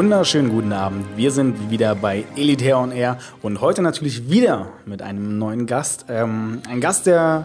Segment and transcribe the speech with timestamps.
[0.00, 1.04] wunderschönen guten Abend.
[1.18, 6.06] Wir sind wieder bei Elitaire on Air und heute natürlich wieder mit einem neuen Gast.
[6.08, 7.44] Ähm, ein Gast, der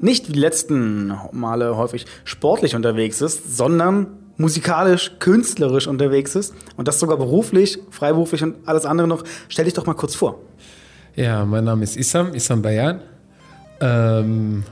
[0.00, 6.88] nicht wie die letzten Male häufig sportlich unterwegs ist, sondern musikalisch, künstlerisch unterwegs ist und
[6.88, 9.22] das sogar beruflich, freiberuflich und alles andere noch.
[9.48, 10.40] Stell dich doch mal kurz vor.
[11.14, 13.00] Ja, mein Name ist Issam, Issam Bayan.
[13.80, 14.64] Ähm,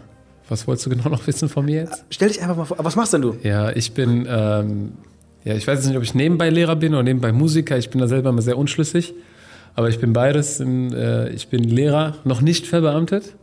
[0.48, 2.04] was wolltest du genau noch wissen von mir jetzt?
[2.10, 2.76] Stell dich einfach mal vor.
[2.80, 3.36] Was machst denn du?
[3.44, 4.94] Ja, ich bin, ähm,
[5.44, 7.78] ja, ich weiß nicht, ob ich nebenbei Lehrer bin oder nebenbei Musiker.
[7.78, 9.14] Ich bin da selber mal sehr unschlüssig.
[9.74, 10.60] Aber ich bin beides.
[10.60, 13.34] Äh, ich bin Lehrer, noch nicht verbeamtet.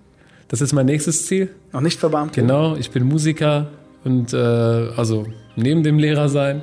[0.47, 1.49] Das ist mein nächstes Ziel.
[1.71, 2.35] Noch nicht verbeamtet?
[2.35, 3.67] Genau, ich bin Musiker
[4.03, 6.61] und äh, also neben dem Lehrer sein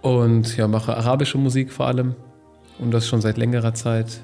[0.00, 2.14] und ja, mache arabische Musik vor allem
[2.78, 4.20] und das schon seit längerer Zeit.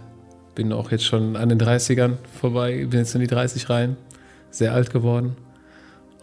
[0.55, 3.97] Bin auch jetzt schon an den 30ern vorbei, bin jetzt in die 30 rein,
[4.51, 5.37] sehr alt geworden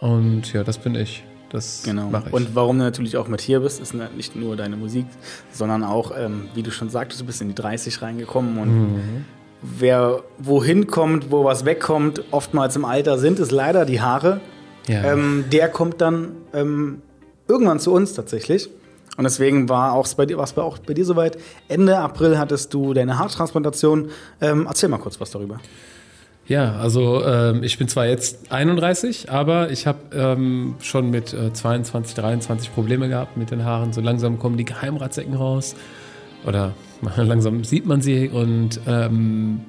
[0.00, 1.22] und ja, das bin ich.
[1.52, 2.08] Das genau.
[2.08, 2.32] mache ich.
[2.32, 5.04] Und warum du natürlich auch mit hier bist, ist nicht nur deine Musik,
[5.52, 9.24] sondern auch, ähm, wie du schon sagtest, du bist in die 30 reingekommen und mhm.
[9.60, 14.40] wer wohin kommt, wo was wegkommt, oftmals im Alter sind es leider die Haare.
[14.88, 15.12] Ja.
[15.12, 17.02] Ähm, der kommt dann ähm,
[17.46, 18.70] irgendwann zu uns tatsächlich.
[19.18, 21.36] Und deswegen war auch bei dir, was auch bei dir soweit.
[21.68, 24.10] Ende April hattest du deine Haartransplantation.
[24.40, 25.60] Ähm, erzähl mal kurz was darüber.
[26.52, 31.50] Ja, also ähm, ich bin zwar jetzt 31, aber ich habe ähm, schon mit äh,
[31.50, 33.94] 22, 23 Probleme gehabt mit den Haaren.
[33.94, 35.74] So langsam kommen die Geheimratsecken raus
[36.44, 36.74] oder
[37.16, 39.62] langsam sieht man sie und ähm,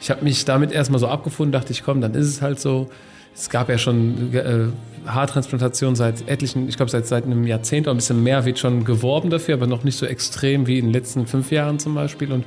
[0.00, 2.88] ich habe mich damit erstmal so abgefunden, dachte ich, komm, dann ist es halt so
[3.34, 4.68] es gab ja schon äh,
[5.06, 8.84] Haartransplantation seit etlichen, ich glaube seit, seit einem Jahrzehnt oder ein bisschen mehr wird schon
[8.84, 12.32] geworben dafür, aber noch nicht so extrem wie in den letzten fünf Jahren zum Beispiel.
[12.32, 12.44] Und,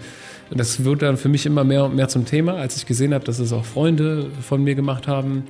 [0.52, 3.26] das wurde dann für mich immer mehr und mehr zum Thema, als ich gesehen habe,
[3.26, 5.44] dass es auch Freunde von mir gemacht haben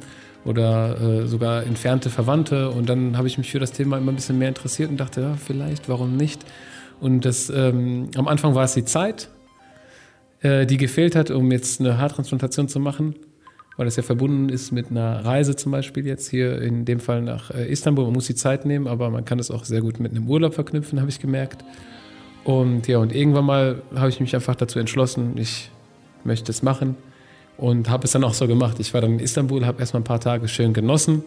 [0.45, 2.69] oder äh, sogar entfernte Verwandte.
[2.69, 5.21] Und dann habe ich mich für das Thema immer ein bisschen mehr interessiert und dachte,
[5.21, 6.45] ja, vielleicht, warum nicht?
[6.99, 9.29] Und das, ähm, am Anfang war es die Zeit,
[10.41, 13.15] äh, die gefehlt hat, um jetzt eine Haartransplantation zu machen
[13.77, 17.21] weil das ja verbunden ist mit einer Reise zum Beispiel jetzt hier in dem Fall
[17.21, 18.05] nach äh, Istanbul.
[18.05, 20.55] Man muss die Zeit nehmen, aber man kann es auch sehr gut mit einem Urlaub
[20.55, 21.63] verknüpfen, habe ich gemerkt.
[22.47, 25.69] Und ja, und irgendwann mal habe ich mich einfach dazu entschlossen, ich
[26.23, 26.95] möchte es machen
[27.57, 28.79] und habe es dann auch so gemacht.
[28.79, 31.25] Ich war dann in Istanbul, habe erstmal ein paar Tage schön genossen.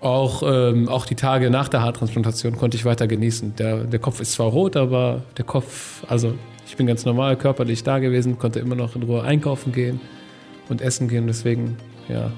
[0.00, 3.54] Auch, ähm, auch die Tage nach der Haartransplantation konnte ich weiter genießen.
[3.54, 6.34] Der, der Kopf ist zwar rot, aber der Kopf, also
[6.66, 10.00] ich bin ganz normal körperlich da gewesen, konnte immer noch in Ruhe einkaufen gehen
[10.68, 11.28] und essen gehen.
[11.28, 11.76] Deswegen,
[12.08, 12.32] ja.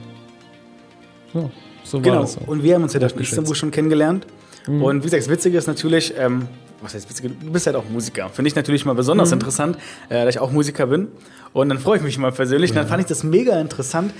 [1.32, 1.50] So,
[1.84, 2.16] so genau.
[2.16, 2.34] war das.
[2.34, 2.40] So.
[2.44, 4.26] Und wir haben uns ja in Istanbul schon kennengelernt.
[4.66, 4.82] Mhm.
[4.82, 6.48] Und wie gesagt, das Witzige ist natürlich, ähm,
[6.84, 8.28] was heißt du bist halt auch Musiker.
[8.28, 9.34] Finde ich natürlich mal besonders mhm.
[9.34, 9.78] interessant,
[10.08, 11.08] äh, da ich auch Musiker bin.
[11.52, 12.70] Und dann freue ich mich mal persönlich.
[12.70, 12.76] Ja.
[12.76, 14.12] Dann fand ich das mega interessant.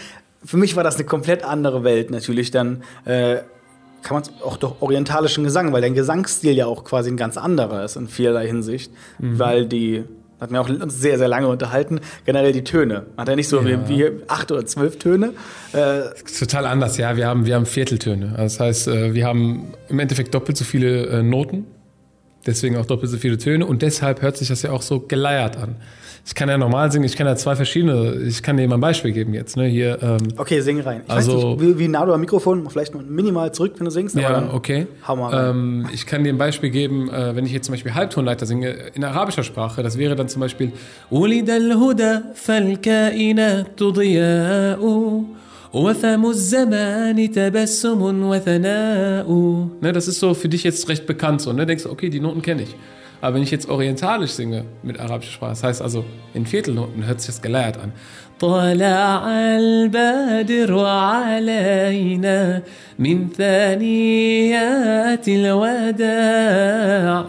[0.45, 2.51] Für mich war das eine komplett andere Welt natürlich.
[2.51, 3.39] Dann äh,
[4.03, 7.37] kann man es auch durch orientalischen Gesang, weil dein Gesangsstil ja auch quasi ein ganz
[7.37, 8.93] anderer ist in vielerlei Hinsicht.
[9.19, 9.39] Mhm.
[9.39, 10.05] Weil die
[10.41, 12.01] hat mir auch sehr, sehr lange unterhalten.
[12.27, 13.07] Generell die Töne.
[13.17, 13.89] Hat er nicht so ja.
[13.89, 15.33] wie, wie, acht oder zwölf Töne?
[15.73, 16.03] Äh
[16.39, 17.17] Total anders, ja.
[17.17, 18.35] Wir haben, wir haben Vierteltöne.
[18.37, 21.67] Also das heißt, äh, wir haben im Endeffekt doppelt so viele äh, Noten.
[22.47, 23.67] Deswegen auch doppelt so viele Töne.
[23.67, 25.77] Und deshalb hört sich das ja auch so geleiert an.
[26.27, 28.81] Ich kann ja normal singen, ich kann ja zwei verschiedene, ich kann dir mal ein
[28.81, 29.59] Beispiel geben jetzt.
[29.59, 29.67] Ne?
[29.67, 31.03] Hier, ähm, okay, sing rein.
[31.05, 33.85] Ich also, weiß nicht, wie, wie nah du am Mikrofon, vielleicht noch minimal zurück, wenn
[33.85, 34.17] du singst.
[34.17, 34.87] Ja, okay.
[35.07, 35.51] Hau mal rein.
[35.51, 38.71] Ähm, ich kann dir ein Beispiel geben, äh, wenn ich jetzt zum Beispiel Halbtonleiter singe,
[38.95, 40.73] in arabischer Sprache, das wäre dann zum Beispiel
[49.81, 51.67] Ne, das ist so für dich jetzt recht bekannt so, ne?
[51.67, 52.77] Denkst du, okay, die Noten kenne ich.
[53.21, 57.21] Aber wenn ich jetzt orientalisch singe mit arabischer Sprache, das heißt also in Viertelnoten, hört
[57.21, 57.93] sich das geleiert an.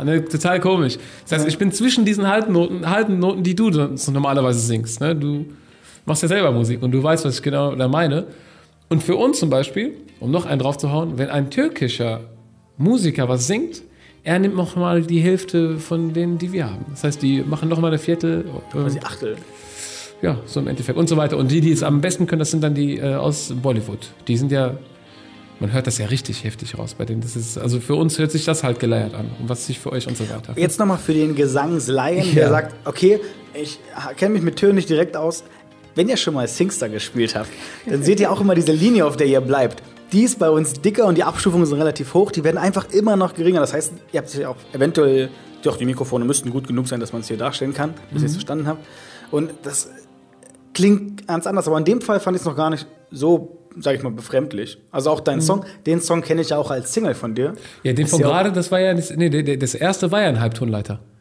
[0.03, 0.97] Ne, total komisch.
[1.23, 5.01] Das heißt, ich bin zwischen diesen halben Noten, halben Noten die du normalerweise singst.
[5.01, 5.15] Ne?
[5.15, 5.45] Du
[6.05, 8.27] machst ja selber Musik und du weißt, was ich genau da meine.
[8.89, 12.21] Und für uns zum Beispiel, um noch einen draufzuhauen, wenn ein türkischer
[12.77, 13.81] Musiker was singt,
[14.23, 16.85] er nimmt noch mal die Hälfte von denen, die wir haben.
[16.89, 18.45] Das heißt, die machen noch mal eine Viertel.
[18.71, 19.35] Quasi ähm, Achtel.
[20.21, 21.37] Ja, so im Endeffekt und so weiter.
[21.37, 24.09] Und die, die es am besten können, das sind dann die äh, aus Bollywood.
[24.27, 24.77] Die sind ja,
[25.59, 27.21] man hört das ja richtig heftig raus bei denen.
[27.21, 29.29] Das ist, also für uns hört sich das halt geleiert an.
[29.39, 30.53] Und was sich für euch und so weiter.
[30.55, 32.33] Jetzt nochmal für den Gesangsleien, ja.
[32.33, 33.19] der sagt, okay,
[33.53, 33.79] ich
[34.17, 35.43] kenne mich mit Tönen nicht direkt aus.
[35.95, 37.49] Wenn ihr schon mal Singstar gespielt habt,
[37.87, 39.81] dann seht ihr auch immer diese Linie, auf der ihr bleibt.
[40.11, 42.31] Die ist bei uns dicker und die Abstufungen sind relativ hoch.
[42.31, 43.61] Die werden einfach immer noch geringer.
[43.61, 45.29] Das heißt, ihr habt sich auch eventuell,
[45.63, 48.25] doch die Mikrofone müssten gut genug sein, dass man es hier darstellen kann, bis mhm.
[48.25, 48.85] ihr es verstanden habt.
[49.31, 49.89] Und das
[50.73, 51.67] klingt ganz anders.
[51.67, 54.77] Aber in dem Fall fand ich es noch gar nicht so, sag ich mal, befremdlich.
[54.91, 55.43] Also auch dein mhm.
[55.43, 57.53] Song, den Song kenne ich ja auch als Single von dir.
[57.83, 60.99] Ja, den von gerade, das war ja, nee, das erste war ja ein Halbtonleiter.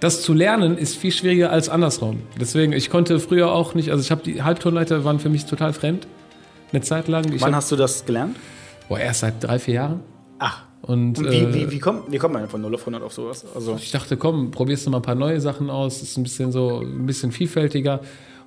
[0.00, 2.22] das zu lernen ist viel schwieriger als andersrum.
[2.40, 5.72] Deswegen, ich konnte früher auch nicht, also ich habe die Halbtonleiter waren für mich total
[5.72, 6.06] fremd.
[6.72, 7.24] Eine Zeit lang.
[7.38, 8.36] Wann hast du das gelernt?
[8.88, 10.00] Boah, erst seit drei, vier Jahren.
[10.38, 10.64] Ach.
[10.82, 13.12] Und, Und wie, äh, wie, wie, kommt, wie kommt man von 0 auf 100 auf
[13.12, 13.44] sowas?
[13.54, 16.02] Also ich dachte, komm, probierst du mal ein paar neue Sachen aus.
[16.02, 18.00] Ist ein bisschen so, ein bisschen vielfältiger.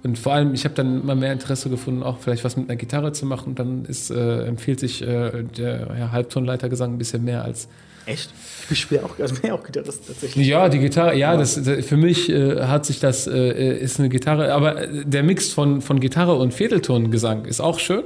[0.03, 2.75] Und vor allem, ich habe dann immer mehr Interesse gefunden, auch vielleicht was mit einer
[2.75, 3.49] Gitarre zu machen.
[3.49, 7.67] Und dann ist, äh, empfiehlt sich äh, der ja, Halbtonleitergesang ein bisschen mehr als.
[8.05, 8.31] Echt?
[8.69, 10.47] Ich spiele auch, also bin auch Gitarrist tatsächlich.
[10.47, 14.53] Ja, die Gitarre, ja, das, für mich äh, hat sich das, äh, ist eine Gitarre,
[14.53, 18.03] aber der Mix von, von Gitarre und Vierteltongesang ist auch schön.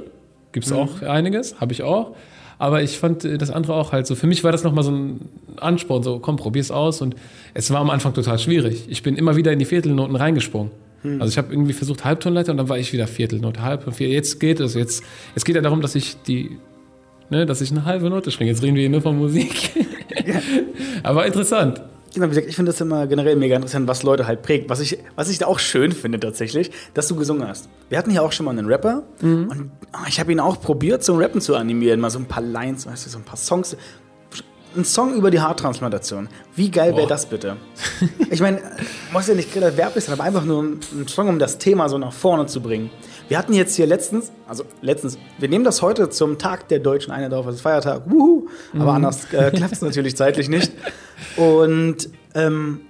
[0.52, 0.78] Gibt es mhm.
[0.78, 2.14] auch einiges, habe ich auch.
[2.58, 4.14] Aber ich fand äh, das andere auch halt so.
[4.14, 7.00] Für mich war das nochmal so ein Ansporn, so komm, probier's aus.
[7.00, 7.14] Und
[7.54, 8.86] es war am Anfang total schwierig.
[8.88, 10.72] Ich bin immer wieder in die Viertelnoten reingesprungen.
[11.02, 11.20] Mhm.
[11.20, 14.08] Also ich habe irgendwie versucht Halbtonleiter und dann war ich wieder Viertelnote, halb und vier.
[14.08, 14.74] Jetzt geht es.
[14.74, 15.04] Jetzt,
[15.34, 16.58] es geht ja darum, dass ich die,
[17.30, 18.50] ne, dass ich eine halbe Note schwinge.
[18.50, 19.70] Jetzt reden wir hier nur von Musik.
[20.26, 20.40] Ja.
[21.02, 21.82] Aber interessant.
[22.14, 24.70] Genau, wie gesagt, ich finde das immer generell mega interessant, was Leute halt prägt.
[24.70, 27.68] Was ich, was ich da auch schön finde tatsächlich, dass du gesungen hast.
[27.90, 29.48] Wir hatten hier auch schon mal einen Rapper mhm.
[29.48, 32.00] und oh, ich habe ihn auch probiert, zum Rappen zu animieren.
[32.00, 33.76] Mal so ein paar Lines, weißt du, so ein paar Songs.
[34.76, 36.28] Ein Song über die Haartransplantation.
[36.54, 37.56] Wie geil wäre das bitte?
[38.30, 38.60] ich meine,
[39.12, 41.88] muss ja nicht gerade werblich sein, aber einfach nur ein, ein Song, um das Thema
[41.88, 42.90] so nach vorne zu bringen.
[43.28, 47.12] Wir hatten jetzt hier letztens, also letztens, wir nehmen das heute zum Tag der Deutschen
[47.12, 48.88] Einheit auf, also Feiertag, wuhu, aber mhm.
[48.88, 50.72] anders äh, klappt es natürlich zeitlich nicht.
[51.36, 52.80] Und ähm,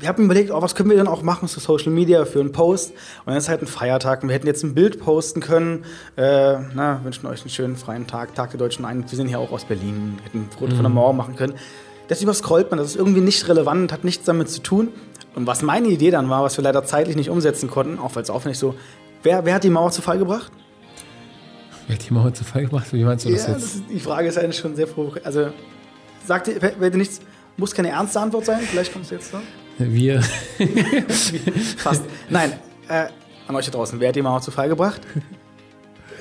[0.00, 2.52] wir haben überlegt, oh, was können wir denn auch machen für Social Media, für einen
[2.52, 2.90] Post.
[2.90, 5.84] Und dann ist halt ein Feiertag und wir hätten jetzt ein Bild posten können.
[6.16, 9.10] Äh, na, wünschen euch einen schönen freien Tag, Tag der Deutschen Einheit.
[9.10, 10.76] Wir sind hier auch aus Berlin, hätten ein Foto mhm.
[10.76, 11.54] von der Mauer machen können.
[12.08, 14.88] Das überscrollt man, das ist irgendwie nicht relevant, hat nichts damit zu tun.
[15.34, 18.22] Und was meine Idee dann war, was wir leider zeitlich nicht umsetzen konnten, auch weil
[18.22, 18.74] es aufwendig so,
[19.22, 20.52] Wer, wer hat die Mauer zu Fall gebracht?
[21.86, 22.92] Wer hat die Mauer zu Fall gebracht?
[22.92, 23.64] Wie meinst du das ja, jetzt?
[23.64, 25.12] Das ist, die Frage ist eigentlich schon sehr froh.
[25.24, 25.48] Also,
[26.24, 27.20] sagt ihr, wer, nichts,
[27.56, 29.40] muss keine ernste Antwort sein, vielleicht kommst du jetzt noch.
[29.78, 30.22] Wir.
[31.76, 32.02] Fast.
[32.28, 32.52] Nein,
[32.88, 33.06] äh,
[33.46, 35.00] an euch da draußen, wer hat die Mauer zu Fall gebracht?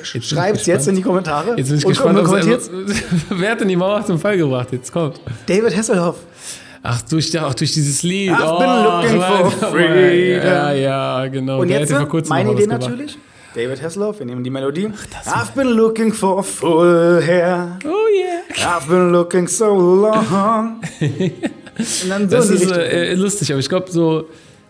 [0.03, 1.55] Schreibt es jetzt in die Kommentare.
[1.57, 2.17] Jetzt bin ich gespannt,
[3.29, 4.69] wer hat denn die Mauer zum Fall gebracht?
[4.71, 5.19] Jetzt kommt.
[5.47, 6.17] David Hasselhoff.
[6.83, 8.31] Ach, durch, auch durch dieses Lied.
[8.31, 10.47] I've oh, been looking for freedom.
[10.47, 11.59] Ja, ja, genau.
[11.61, 13.17] Und jetzt meine Idee natürlich.
[13.55, 14.91] David Hasselhoff, wir nehmen die Melodie.
[15.25, 17.79] Ach, I've been looking for full hair.
[17.85, 18.77] Oh yeah.
[18.77, 20.81] I've been looking so long.
[21.79, 24.25] So das ist äh, lustig, aber ich glaube so,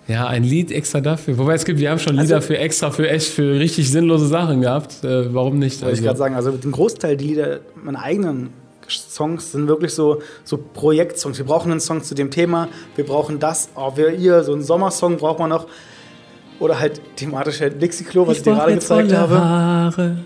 [0.07, 1.37] ja, ein Lied extra dafür.
[1.37, 4.27] Wobei es gibt, wir haben schon Lieder also, für extra, für echt, für richtig sinnlose
[4.27, 5.03] Sachen gehabt.
[5.03, 5.81] Äh, warum nicht?
[5.81, 5.99] Wollte also.
[5.99, 8.49] ich gerade sagen, also den Großteil die Lieder, meine eigenen
[8.87, 11.37] Songs sind wirklich so, so Projektsongs.
[11.37, 14.63] Wir brauchen einen Song zu dem Thema, wir brauchen das, oh, wir hier, so einen
[14.63, 15.67] Sommersong braucht man noch.
[16.59, 19.39] Oder halt thematisch halt Dixie-Klo, was ich, ich dir gerade gezeigt habe.
[19.39, 20.17] Haare.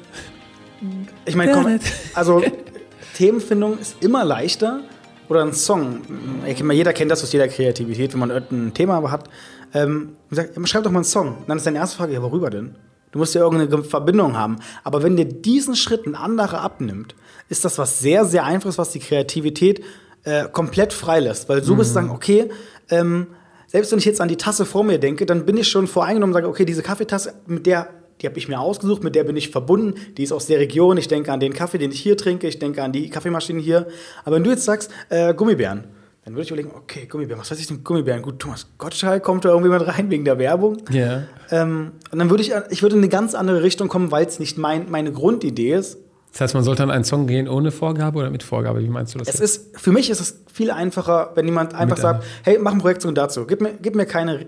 [1.25, 1.79] Ich meine, komm,
[2.13, 2.41] also
[3.15, 4.81] Themenfindung ist immer leichter.
[5.29, 6.01] Oder ein Song.
[6.45, 9.29] Jeder kennt das aus jeder Kreativität, wenn man ein Thema hat.
[9.73, 11.37] Ähm, sagt, schreib doch mal einen Song.
[11.47, 12.75] dann ist deine erste Frage, ja, worüber denn?
[13.11, 14.57] Du musst ja irgendeine Verbindung haben.
[14.83, 17.15] Aber wenn dir diesen Schritt ein anderer abnimmt,
[17.47, 19.81] ist das was sehr, sehr Einfaches, was die Kreativität
[20.23, 21.47] äh, komplett freilässt.
[21.47, 21.77] Weil so mhm.
[21.77, 22.49] bist du sagen, okay,
[22.89, 23.27] ähm,
[23.71, 26.33] selbst wenn ich jetzt an die Tasse vor mir denke, dann bin ich schon voreingenommen
[26.35, 27.87] und sage, okay, diese Kaffeetasse, mit der,
[28.19, 30.97] die habe ich mir ausgesucht, mit der bin ich verbunden, die ist aus der Region,
[30.97, 33.87] ich denke an den Kaffee, den ich hier trinke, ich denke an die Kaffeemaschine hier.
[34.25, 35.85] Aber wenn du jetzt sagst, äh, Gummibären,
[36.25, 38.21] dann würde ich überlegen, okay, Gummibären, was weiß ich denn Gummibären?
[38.21, 40.81] Gut, Thomas Gottschalk kommt da irgendwie mit rein wegen der Werbung.
[40.89, 40.99] Ja.
[40.99, 41.27] Yeah.
[41.51, 44.37] Ähm, und dann würde ich, ich würde in eine ganz andere Richtung kommen, weil es
[44.37, 45.97] nicht mein, meine Grundidee ist.
[46.31, 48.81] Das heißt, man sollte dann einen Song gehen ohne Vorgabe oder mit Vorgabe?
[48.81, 49.27] Wie meinst du das?
[49.27, 52.79] Es ist, für mich ist es viel einfacher, wenn jemand einfach sagt, hey, mach ein
[52.79, 53.45] Projektsong dazu.
[53.45, 54.45] Gib mir, gib mir keine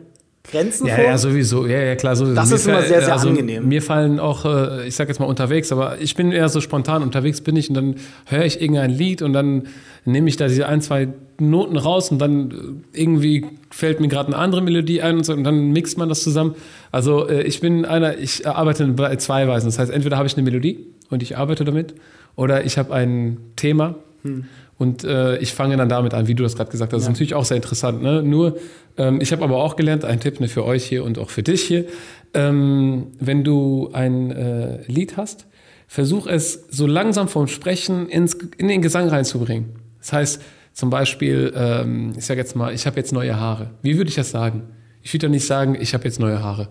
[0.50, 1.04] Grenzen ja, vor.
[1.04, 1.66] Ja, sowieso.
[1.66, 2.16] Ja, ja, klar.
[2.16, 2.36] Sowieso.
[2.36, 3.68] Das mir ist immer sehr, sehr also, angenehm.
[3.68, 7.02] Mir fallen auch, äh, ich sag jetzt mal unterwegs, aber ich bin eher so spontan
[7.02, 9.68] unterwegs bin ich und dann höre ich irgendein Lied und dann
[10.06, 11.10] nehme ich da diese ein, zwei
[11.40, 15.46] Noten raus und dann irgendwie fällt mir gerade eine andere Melodie ein und, so, und
[15.46, 16.56] dann mixt man das zusammen.
[16.92, 19.68] Also äh, ich bin einer, ich arbeite bei zwei Weisen.
[19.68, 21.96] Das heißt, entweder habe ich eine Melodie und ich arbeite damit
[22.36, 23.96] oder ich habe ein Thema.
[24.24, 24.46] Hm
[24.78, 26.98] und äh, ich fange dann damit an, wie du das gerade gesagt hast.
[26.98, 28.02] Das ist natürlich auch sehr interessant.
[28.02, 28.24] Ne?
[28.24, 28.58] Nur,
[28.98, 31.44] ähm, ich habe aber auch gelernt, ein Tipp ne, für euch hier und auch für
[31.44, 31.86] dich hier.
[32.34, 35.46] Ähm, wenn du ein äh, Lied hast,
[35.88, 39.70] versuch es so langsam vom Sprechen ins, in den Gesang reinzubringen.
[40.00, 40.42] Das heißt,
[40.74, 43.70] zum Beispiel, ähm, ich sage jetzt mal, ich habe jetzt neue Haare.
[43.84, 44.64] Wie würde ich das sagen?
[45.02, 46.70] Ich würde ja nicht sagen, ich habe jetzt neue Haare.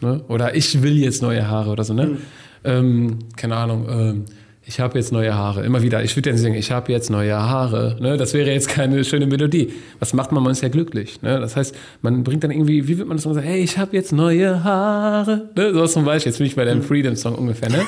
[0.00, 0.24] Ne?
[0.28, 1.92] Oder ich will jetzt neue Haare oder so.
[1.92, 2.06] Ne?
[2.06, 2.18] Mhm.
[2.64, 3.86] Ähm, keine Ahnung.
[3.88, 4.24] Ähm,
[4.70, 5.64] ich habe jetzt neue Haare.
[5.64, 7.96] Immer wieder, ich würde ja sagen, ich habe jetzt neue Haare.
[7.98, 8.16] Ne?
[8.16, 9.72] Das wäre jetzt keine schöne Melodie.
[9.98, 10.44] Was macht man?
[10.44, 11.22] Man ist ja glücklich.
[11.22, 11.40] Ne?
[11.40, 13.40] Das heißt, man bringt dann irgendwie, wie wird man das sagen?
[13.40, 15.48] Hey, ich habe jetzt neue Haare.
[15.56, 15.74] Ne?
[15.74, 17.68] So zum Beispiel, jetzt bin ich bei dem Freedom-Song ungefähr.
[17.68, 17.82] Ne?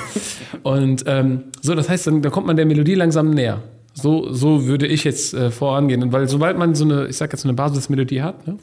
[0.64, 3.62] Und ähm, so, das heißt, dann, dann kommt man der Melodie langsam näher.
[3.94, 6.12] So, so würde ich jetzt äh, vorangehen.
[6.12, 8.56] Weil sobald man so eine, ich sag jetzt, so eine Basismelodie hat, ne?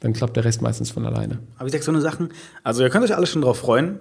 [0.00, 1.38] dann klappt der Rest meistens von alleine.
[1.56, 2.30] Aber ich sag so eine Sachen,
[2.64, 3.98] also ihr könnt euch alle schon drauf freuen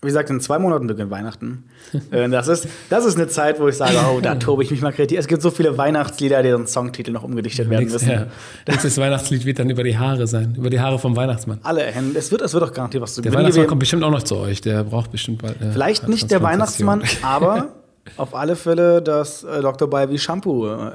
[0.00, 1.64] wie gesagt, in zwei Monaten beginnt Weihnachten.
[2.12, 4.80] Äh, das, ist, das ist eine Zeit, wo ich sage, oh, da tobe ich mich
[4.80, 5.18] mal kreativ.
[5.18, 8.08] Es gibt so viele Weihnachtslieder, deren Songtitel noch umgedichtet werden müssen.
[8.08, 8.26] Ja.
[8.68, 11.58] Nächstes Weihnachtslied wird dann über die Haare sein, über die Haare vom Weihnachtsmann.
[11.64, 12.16] Alle Hände.
[12.16, 14.36] Es wird, es wird auch garantiert was zu Der Weihnachtsmann kommt bestimmt auch noch zu
[14.36, 14.60] euch.
[14.60, 15.60] Der braucht bestimmt bald.
[15.60, 17.70] Äh, Vielleicht nicht der Weihnachtsmann, aber
[18.16, 19.90] auf alle Fälle das äh, Dr.
[19.90, 20.68] Balbi Shampoo.
[20.68, 20.92] Äh,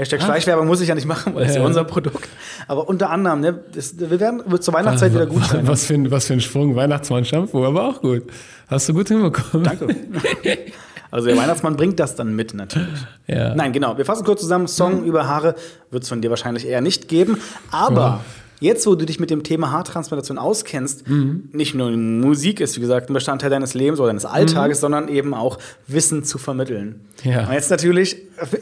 [0.00, 0.24] Hashtag ah.
[0.24, 1.60] Schleichwerbung muss ich ja nicht machen, weil es ja.
[1.60, 2.28] ja unser Produkt.
[2.66, 5.66] Aber unter anderem, ne, das, wir werden wird zur Weihnachtszeit wieder gut sein.
[5.66, 8.24] Was für, ein, was für ein Sprung, Weihnachtsmann-Shampoo, aber auch gut.
[8.68, 9.64] Hast du gut hinbekommen.
[9.64, 9.88] Danke.
[11.12, 13.00] Also der Weihnachtsmann bringt das dann mit natürlich.
[13.26, 13.52] Ja.
[13.56, 13.98] Nein, genau.
[13.98, 14.68] Wir fassen kurz zusammen.
[14.68, 15.06] Song mhm.
[15.06, 15.56] über Haare
[15.90, 17.38] wird es von dir wahrscheinlich eher nicht geben.
[17.72, 18.20] Aber.
[18.60, 21.48] Jetzt, wo du dich mit dem Thema Haartransplantation auskennst, mhm.
[21.52, 24.80] nicht nur Musik ist, wie gesagt, ein Bestandteil deines Lebens oder deines Alltages, mhm.
[24.80, 27.00] sondern eben auch Wissen zu vermitteln.
[27.24, 27.46] Ja.
[27.46, 28.18] Und jetzt natürlich,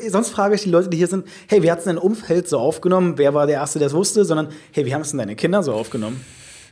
[0.09, 2.59] sonst frage ich die Leute, die hier sind, hey, wie hat es dein Umfeld so
[2.59, 3.15] aufgenommen?
[3.17, 4.25] Wer war der Erste, der es wusste?
[4.25, 6.21] Sondern, hey, wie haben es denn deine Kinder so aufgenommen?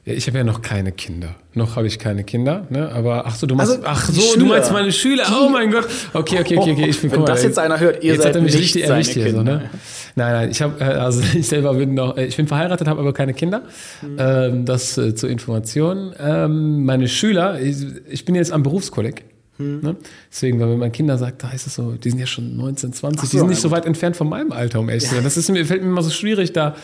[0.06, 1.34] Ja, ich habe ja noch keine Kinder.
[1.52, 2.92] Noch habe ich keine Kinder, ne?
[2.92, 5.24] Aber ach so, du meinst, also, ach so, Schüler, du meinst meine Schüler.
[5.36, 5.88] Oh mein Gott.
[6.12, 6.86] Okay, okay, okay, okay.
[6.88, 8.84] Ich bin Wenn mal, das jetzt einer hört, ihr jetzt seid hat er mich richtig
[8.84, 9.68] erwischt hier, so, ne?
[10.14, 13.00] Nein, nein, ich habe äh, also ich selber bin noch, äh, ich bin verheiratet, habe
[13.00, 13.62] aber keine Kinder.
[14.00, 14.16] Mhm.
[14.16, 16.14] Ähm, das äh, zur Information.
[16.20, 19.24] Ähm, meine Schüler, ich, ich bin jetzt am Berufskolleg.
[19.58, 19.80] Hm.
[19.80, 19.96] Ne?
[20.30, 23.20] Deswegen, wenn man Kinder sagt, da heißt es so, die sind ja schon 19, 20,
[23.20, 25.24] so, die sind nicht so weit entfernt von meinem Alter, um ehrlich zu sein.
[25.24, 26.74] Das ist mir, fällt mir immer so schwierig, da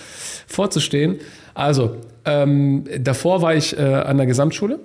[0.46, 1.16] vorzustehen.
[1.54, 4.80] Also, ähm, davor war ich äh, an der Gesamtschule.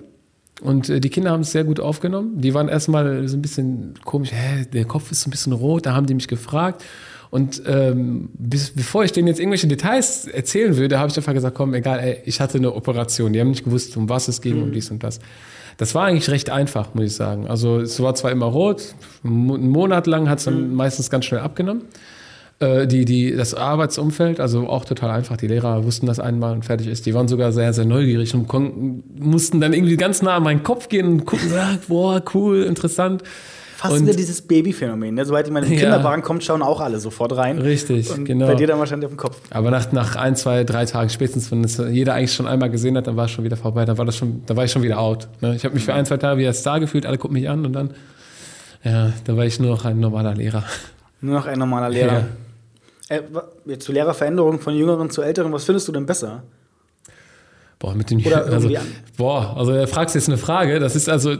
[0.61, 2.41] Und äh, die Kinder haben es sehr gut aufgenommen.
[2.41, 5.85] Die waren erstmal so ein bisschen komisch, hä, der Kopf ist so ein bisschen rot,
[5.85, 6.83] da haben die mich gefragt.
[7.29, 11.55] Und ähm, bis, bevor ich denen jetzt irgendwelche Details erzählen würde, habe ich einfach gesagt,
[11.55, 13.33] komm, egal, ey, ich hatte eine Operation.
[13.33, 14.63] Die haben nicht gewusst, um was es ging, mhm.
[14.63, 15.19] um dies und das.
[15.77, 17.47] Das war eigentlich recht einfach, muss ich sagen.
[17.47, 20.75] Also es war zwar immer rot, einen Monat lang hat es dann mhm.
[20.75, 21.83] meistens ganz schnell abgenommen.
[22.59, 25.37] Äh, die, die, das Arbeitsumfeld, also auch total einfach.
[25.37, 27.05] Die Lehrer wussten das einmal und fertig ist.
[27.05, 30.63] Die waren sogar sehr, sehr neugierig und konnten, mussten dann irgendwie ganz nah an meinen
[30.63, 33.21] Kopf gehen und gucken, sagen, boah, cool, interessant.
[33.77, 35.13] Fast und, wieder dieses Babyphänomen.
[35.13, 35.23] Ne?
[35.23, 35.85] Sobald jemand in den ja.
[35.85, 37.59] Kinderwagen kommt, schauen auch alle sofort rein.
[37.59, 38.47] Richtig, und genau.
[38.47, 39.39] Bei dir dann wahrscheinlich auf dem Kopf.
[39.51, 42.97] Aber nach, nach ein, zwei, drei Tagen spätestens, wenn es jeder eigentlich schon einmal gesehen
[42.97, 43.85] hat, dann war es schon wieder vorbei.
[43.85, 45.27] Dann war, das schon, dann war ich schon wieder out.
[45.41, 45.55] Ne?
[45.55, 47.67] Ich habe mich für ein, zwei Tage wie ein Star gefühlt, alle gucken mich an
[47.67, 47.91] und dann,
[48.83, 50.63] ja, dann war ich nur noch ein normaler Lehrer.
[51.21, 52.25] Nur noch ein normaler Lehrer.
[53.11, 53.17] Ja.
[53.67, 56.41] Äh, zu Lehrerveränderung von Jüngeren zu Älteren, was findest du denn besser?
[57.77, 58.71] Boah, mit den Oder also,
[59.17, 60.79] boah, also er fragst jetzt eine Frage.
[60.79, 61.37] Das ist also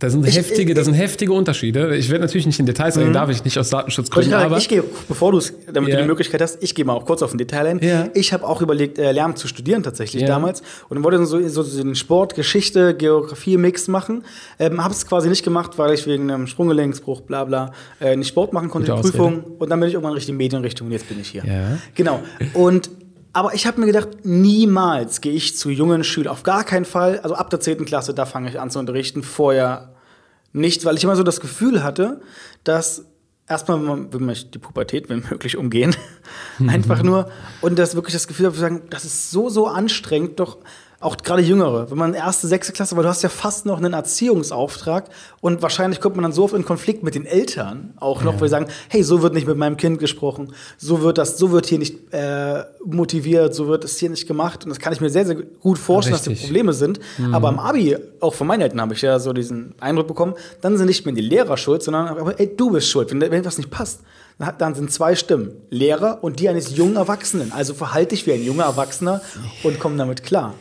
[0.00, 1.96] das sind ich, heftige, ich, das sind heftige Unterschiede.
[1.96, 3.14] Ich werde natürlich nicht in Details reingehen, mhm.
[3.14, 4.32] darf ich nicht aus Datenschutzgründen.
[4.32, 5.98] Ich, aber ich gehe, bevor du es, damit yeah.
[5.98, 7.82] du die Möglichkeit hast, ich gehe mal auch kurz auf ein Detail ein.
[7.82, 8.10] Yeah.
[8.14, 10.32] Ich habe auch überlegt, äh, Lärm zu studieren tatsächlich yeah.
[10.32, 14.24] damals und dann wollte ich so, so den Sport, Geschichte, Geografie-Mix machen.
[14.58, 18.28] Ähm, habe es quasi nicht gemacht, weil ich wegen einem Sprunggelenksbruch, bla bla, äh, nicht
[18.28, 19.44] Sport machen konnte, die Prüfung.
[19.58, 21.44] Und dann bin ich irgendwann Richtung Medienrichtung und jetzt bin ich hier.
[21.94, 22.20] Genau.
[22.52, 22.90] Und
[23.34, 27.18] aber ich habe mir gedacht, niemals gehe ich zu jungen Schülern, auf gar keinen Fall.
[27.18, 27.84] Also ab der 10.
[27.84, 29.24] Klasse, da fange ich an zu unterrichten.
[29.24, 29.92] Vorher
[30.52, 32.20] nicht, weil ich immer so das Gefühl hatte,
[32.62, 33.06] dass
[33.48, 35.96] erstmal will man die Pubertät, wenn möglich, umgehen.
[36.68, 37.28] Einfach nur.
[37.60, 40.58] Und das wirklich das Gefühl habe, sagen, das ist so, so anstrengend, doch
[41.04, 43.92] auch gerade Jüngere, wenn man erste, sechste Klasse, weil du hast ja fast noch einen
[43.92, 45.10] Erziehungsauftrag
[45.42, 48.40] und wahrscheinlich kommt man dann so oft in Konflikt mit den Eltern auch noch, ja.
[48.40, 51.52] weil sie sagen, hey, so wird nicht mit meinem Kind gesprochen, so wird das, so
[51.52, 55.02] wird hier nicht äh, motiviert, so wird es hier nicht gemacht und das kann ich
[55.02, 56.32] mir sehr, sehr gut vorstellen, Richtig.
[56.32, 56.98] dass die Probleme sind.
[57.18, 57.34] Mhm.
[57.34, 60.32] Aber am Abi, auch von meinen Eltern habe ich ja so diesen Eindruck bekommen,
[60.62, 63.32] dann sind nicht mehr die Lehrer schuld, sondern aber, ey, du bist schuld, wenn, wenn
[63.32, 64.00] etwas nicht passt
[64.58, 65.52] dann sind zwei Stimmen.
[65.70, 67.52] Lehrer und die eines jungen Erwachsenen.
[67.52, 69.20] Also verhalte dich wie ein junger Erwachsener
[69.62, 70.54] und komm damit klar.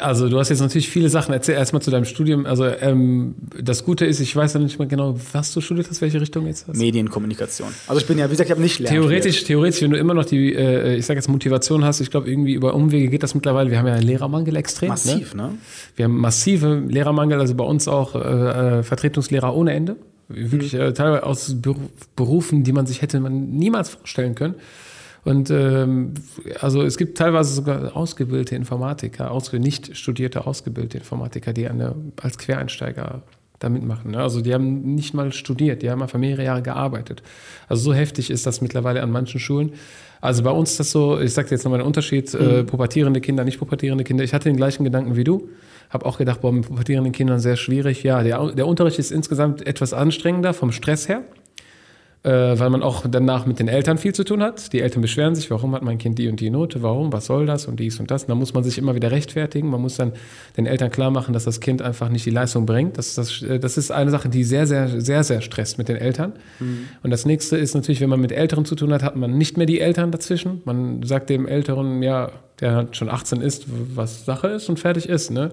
[0.00, 1.58] Also du hast jetzt natürlich viele Sachen erzählt.
[1.58, 2.46] Erstmal zu deinem Studium.
[2.46, 6.00] Also ähm, das Gute ist, ich weiß ja nicht mal genau, was du studiert hast,
[6.00, 6.76] welche Richtung jetzt hast.
[6.76, 7.68] Medienkommunikation.
[7.86, 8.96] Also ich bin ja, wie gesagt, ich habe nicht lernen.
[9.00, 12.30] Theoretisch, theoretisch, wenn du immer noch die, äh, ich sage jetzt Motivation hast, ich glaube
[12.30, 13.70] irgendwie über Umwege geht das mittlerweile.
[13.70, 14.88] Wir haben ja einen Lehrermangel extrem.
[14.88, 14.92] Ne?
[14.92, 15.42] Massiv, ne?
[15.42, 15.58] ne?
[15.96, 19.96] Wir haben massive Lehrermangel, also bei uns auch äh, äh Vertretungslehrer ohne Ende.
[20.28, 20.80] Wirklich mhm.
[20.80, 21.56] äh, teilweise aus
[22.16, 24.54] Berufen, die man sich hätte man niemals vorstellen können.
[25.26, 26.14] Und ähm,
[26.60, 32.38] also es gibt teilweise sogar ausgebildete Informatiker, ausge nicht studierte ausgebildete Informatiker, die eine, als
[32.38, 33.22] Quereinsteiger
[33.58, 34.12] da mitmachen.
[34.12, 34.18] Ne?
[34.18, 37.24] Also die haben nicht mal studiert, die haben einfach mehrere Jahre gearbeitet.
[37.66, 39.72] Also so heftig ist das mittlerweile an manchen Schulen.
[40.20, 42.48] Also bei uns ist das so, ich sage jetzt nochmal einen Unterschied, äh, mhm.
[42.48, 44.22] äh, pubertierende Kinder, nicht pubertierende Kinder.
[44.22, 45.48] Ich hatte den gleichen Gedanken wie du.
[45.90, 48.04] Habe auch gedacht, boah, mit pubertierenden Kindern sehr schwierig.
[48.04, 51.24] Ja, der, der Unterricht ist insgesamt etwas anstrengender vom Stress her
[52.30, 54.72] weil man auch danach mit den Eltern viel zu tun hat.
[54.72, 57.46] Die Eltern beschweren sich, warum hat mein Kind die und die Note, warum, was soll
[57.46, 58.24] das und dies und das.
[58.24, 59.70] Und dann muss man sich immer wieder rechtfertigen.
[59.70, 60.12] Man muss dann
[60.56, 62.98] den Eltern klar machen, dass das Kind einfach nicht die Leistung bringt.
[62.98, 65.96] Das, das, äh, das ist eine Sache, die sehr, sehr, sehr, sehr stresst mit den
[65.96, 66.32] Eltern.
[66.58, 66.88] Mhm.
[67.02, 69.56] Und das nächste ist natürlich, wenn man mit Älteren zu tun hat, hat man nicht
[69.56, 70.62] mehr die Eltern dazwischen.
[70.64, 75.30] Man sagt dem Älteren, ja, der schon 18 ist, was Sache ist und fertig ist.
[75.30, 75.52] Ne?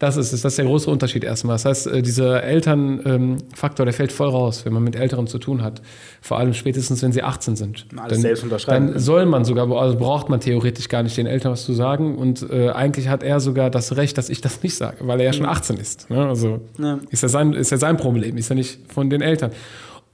[0.00, 1.54] Das ist es, das ist der große Unterschied erstmal.
[1.54, 5.62] Das heißt, äh, dieser Elternfaktor, der fällt voll raus, wenn man mit Älteren zu tun
[5.62, 5.82] hat.
[6.22, 7.86] Vor allem spätestens, wenn sie 18 sind.
[7.94, 8.92] Alles dann, selbst unterschreiben.
[8.92, 12.16] Dann soll man sogar, also braucht man theoretisch gar nicht den Eltern was zu sagen.
[12.16, 15.26] Und äh, eigentlich hat er sogar das Recht, dass ich das nicht sage, weil er
[15.26, 16.08] ja schon 18 ist.
[16.08, 16.26] Ne?
[16.26, 16.98] Also ja.
[17.10, 19.50] Ist, ja sein, ist ja sein Problem, ist ja nicht von den Eltern.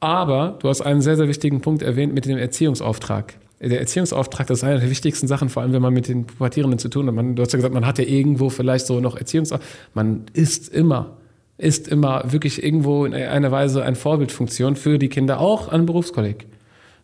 [0.00, 4.58] Aber du hast einen sehr, sehr wichtigen Punkt erwähnt mit dem Erziehungsauftrag der Erziehungsauftrag, das
[4.58, 7.14] ist eine der wichtigsten Sachen, vor allem wenn man mit den Pubertierenden zu tun hat.
[7.14, 9.68] Man, du hast ja gesagt, man hat ja irgendwo vielleicht so noch Erziehungsauftrag.
[9.94, 11.16] Man ist immer,
[11.56, 16.46] ist immer wirklich irgendwo in einer Weise eine Vorbildfunktion für die Kinder, auch an Berufskolleg.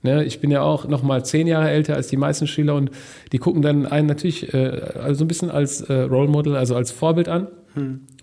[0.04, 2.90] Ne, ich bin ja auch noch mal zehn Jahre älter als die meisten Schüler und
[3.30, 6.90] die gucken dann einen natürlich äh, also ein bisschen als äh, Role Model, also als
[6.90, 7.46] Vorbild an.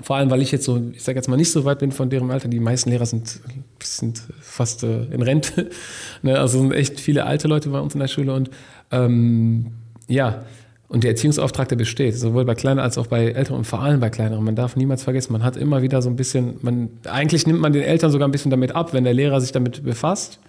[0.01, 2.09] Vor allem, weil ich jetzt so, ich sage jetzt mal nicht so weit bin von
[2.09, 2.47] deren Alter.
[2.47, 3.39] Die meisten Lehrer sind,
[3.81, 5.69] sind fast äh, in Rente.
[6.21, 6.39] ne?
[6.39, 8.49] Also sind echt viele alte Leute bei uns in der Schule und
[8.91, 9.71] ähm,
[10.07, 10.43] ja,
[10.89, 13.99] und der Erziehungsauftrag, der besteht, sowohl bei kleineren als auch bei älteren und vor allem
[13.99, 14.43] bei kleineren.
[14.43, 17.73] Man darf niemals vergessen, man hat immer wieder so ein bisschen, man, eigentlich nimmt man
[17.73, 20.39] den Eltern sogar ein bisschen damit ab, wenn der Lehrer sich damit befasst.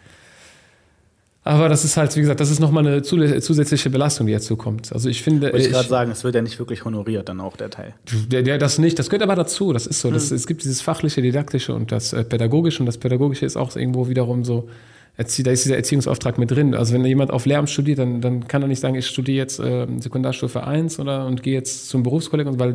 [1.43, 4.93] Aber das ist halt, wie gesagt, das ist nochmal eine zusätzliche Belastung, die dazu kommt.
[4.93, 5.53] Also ich finde.
[5.53, 7.95] Wollte ich gerade sagen, es wird ja nicht wirklich honoriert, dann auch der Teil.
[8.29, 10.11] Der, der, das nicht, das gehört aber dazu, das ist so.
[10.11, 10.37] Das, hm.
[10.37, 14.09] Es gibt dieses fachliche, didaktische und das äh, pädagogische und das pädagogische ist auch irgendwo
[14.09, 14.69] wiederum so
[15.21, 16.75] da ist dieser Erziehungsauftrag mit drin.
[16.75, 19.61] Also wenn jemand auf Lehramt studiert, dann, dann kann er nicht sagen, ich studiere jetzt
[19.61, 22.75] äh, Sekundarstufe 1 oder und gehe jetzt zum Berufskolleg, weil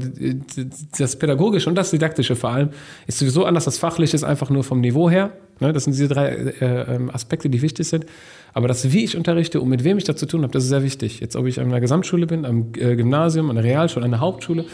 [0.98, 2.70] das Pädagogische und das Didaktische vor allem
[3.08, 3.66] ist sowieso anders.
[3.66, 5.32] Das Fachliche ist einfach nur vom Niveau her.
[5.60, 5.74] Ne?
[5.74, 8.06] Das sind diese drei äh, ähm, Aspekte, die wichtig sind.
[8.54, 10.70] Aber das, wie ich unterrichte und mit wem ich da zu tun habe, das ist
[10.70, 11.20] sehr wichtig.
[11.20, 14.20] Jetzt, ob ich an einer Gesamtschule bin, am äh, Gymnasium, an der Realschule, an der
[14.20, 14.66] Hauptschule,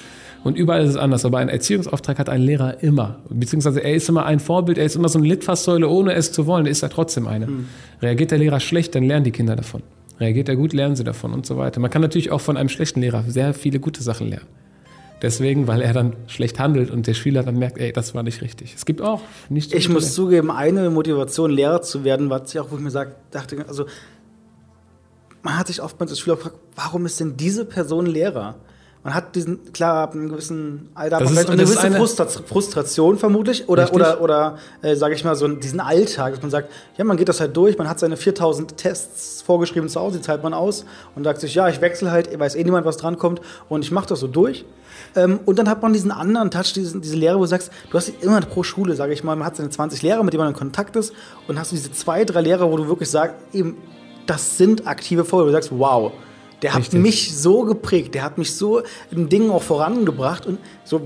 [0.43, 1.25] und überall ist es anders.
[1.25, 3.19] Aber ein Erziehungsauftrag hat ein Lehrer immer.
[3.29, 6.47] Beziehungsweise er ist immer ein Vorbild, er ist immer so eine Litfaßsäule, ohne es zu
[6.47, 7.47] wollen, ist er trotzdem eine.
[7.47, 7.67] Mhm.
[8.01, 9.83] Reagiert der Lehrer schlecht, dann lernen die Kinder davon.
[10.19, 11.79] Reagiert er gut, lernen sie davon und so weiter.
[11.79, 14.47] Man kann natürlich auch von einem schlechten Lehrer sehr viele gute Sachen lernen.
[15.21, 18.41] Deswegen, weil er dann schlecht handelt und der Schüler dann merkt, ey, das war nicht
[18.41, 18.73] richtig.
[18.75, 19.73] Es gibt auch nicht.
[19.73, 23.33] Ich muss zugeben, eine Motivation, Lehrer zu werden, war ich auch, wo ich mir sagt,
[23.33, 23.85] dachte, also
[25.43, 28.55] man hat sich oftmals als Schüler gefragt, warum ist denn diese Person Lehrer?
[29.03, 33.67] Man hat diesen, klar, ab einem gewissen Alter, das ist, eine gewisse eine Frustration, vermutlich
[33.67, 33.99] oder, richtig.
[33.99, 37.27] oder, oder äh, sage ich mal, so diesen Alltag, dass man sagt, ja, man geht
[37.27, 40.85] das halt durch, man hat seine 4000 Tests vorgeschrieben zu Hause, die zahlt man aus
[41.15, 44.07] und sagt sich, ja, ich wechsle halt, weiß eh niemand, was drankommt und ich mache
[44.07, 44.65] das so durch.
[45.15, 47.97] Ähm, und dann hat man diesen anderen Touch, diesen, diese Lehre, wo du sagst, du
[47.97, 50.53] hast immer pro Schule, sage ich mal, man hat seine 20 Lehrer, mit denen man
[50.53, 51.11] in Kontakt ist
[51.47, 53.77] und hast du diese zwei, drei Lehrer, wo du wirklich sagst, eben,
[54.27, 56.11] das sind aktive Folgen, wo du sagst, wow,
[56.61, 56.93] der Richtig.
[56.93, 61.01] hat mich so geprägt, der hat mich so in Dingen auch vorangebracht und so,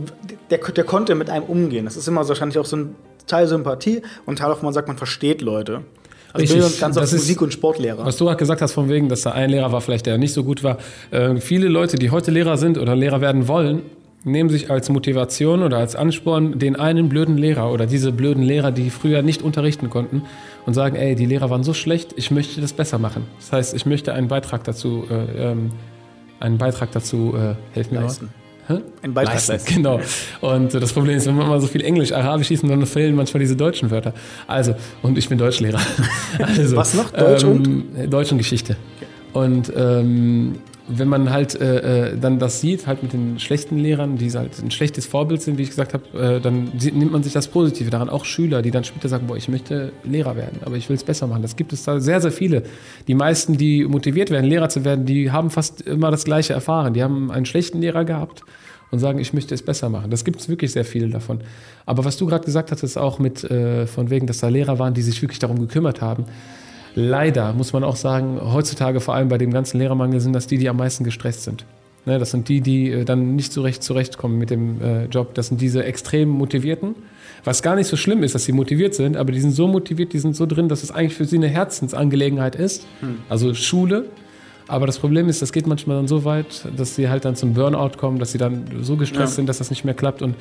[0.50, 1.86] der, der konnte mit einem umgehen.
[1.86, 2.96] Das ist immer wahrscheinlich auch so ein
[3.28, 5.82] Teil Sympathie und Teil, wo man sagt, man versteht Leute.
[6.34, 6.74] Also Richtig.
[6.74, 8.06] ich ganz auf Musik- und Sportlehrer.
[8.06, 10.34] Was du gerade gesagt hast, von wegen, dass da ein Lehrer war, vielleicht der nicht
[10.34, 10.80] so gut war.
[11.12, 13.84] Äh, viele Leute, die heute Lehrer sind oder Lehrer werden wollen,
[14.26, 18.72] nehmen sich als Motivation oder als Ansporn den einen blöden Lehrer oder diese blöden Lehrer,
[18.72, 20.24] die früher nicht unterrichten konnten
[20.66, 23.26] und sagen, ey, die Lehrer waren so schlecht, ich möchte das besser machen.
[23.40, 25.72] Das heißt, ich möchte einen Beitrag dazu, äh, ähm,
[26.40, 28.30] einen Beitrag dazu, äh, helf mir leisten.
[28.68, 28.80] Hä?
[29.04, 29.76] Ein Beitrag leisten, leisten.
[29.76, 30.00] Genau.
[30.42, 33.16] Und äh, das Problem ist, wenn man mal so viel Englisch, Arabisch liest, dann fehlen
[33.16, 34.14] manchmal diese deutschen Wörter.
[34.48, 35.80] Also, und ich bin Deutschlehrer.
[36.40, 37.12] Also, Was noch?
[37.12, 38.12] Deutsch ähm, und?
[38.12, 38.76] Deutsch und Geschichte.
[38.98, 39.08] Okay.
[39.34, 40.56] Und ähm,
[40.88, 44.62] wenn man halt äh, äh, dann das sieht, halt mit den schlechten Lehrern, die halt
[44.62, 47.90] ein schlechtes Vorbild sind, wie ich gesagt habe, äh, dann nimmt man sich das Positive
[47.90, 48.10] daran.
[48.10, 51.04] Auch Schüler, die dann später sagen, boah, ich möchte Lehrer werden, aber ich will es
[51.04, 51.42] besser machen.
[51.42, 52.64] Das gibt es da sehr, sehr viele.
[53.08, 56.94] Die meisten, die motiviert werden, Lehrer zu werden, die haben fast immer das Gleiche erfahren.
[56.94, 58.44] Die haben einen schlechten Lehrer gehabt
[58.92, 60.12] und sagen, ich möchte es besser machen.
[60.12, 61.40] Das gibt es wirklich sehr viele davon.
[61.88, 64.78] Aber was du gerade gesagt hast, ist auch mit äh, von wegen, dass da Lehrer
[64.78, 66.26] waren, die sich wirklich darum gekümmert haben
[66.96, 70.58] leider, muss man auch sagen, heutzutage vor allem bei dem ganzen Lehrermangel sind das die,
[70.58, 71.66] die am meisten gestresst sind.
[72.06, 75.34] Ne, das sind die, die äh, dann nicht so recht zurechtkommen mit dem äh, Job.
[75.34, 76.96] Das sind diese extrem motivierten.
[77.44, 80.14] Was gar nicht so schlimm ist, dass sie motiviert sind, aber die sind so motiviert,
[80.14, 82.86] die sind so drin, dass es eigentlich für sie eine Herzensangelegenheit ist.
[83.02, 83.20] Hm.
[83.28, 84.06] Also Schule.
[84.68, 87.54] Aber das Problem ist, das geht manchmal dann so weit, dass sie halt dann zum
[87.54, 89.36] Burnout kommen, dass sie dann so gestresst ja.
[89.38, 90.22] sind, dass das nicht mehr klappt.
[90.22, 90.36] Und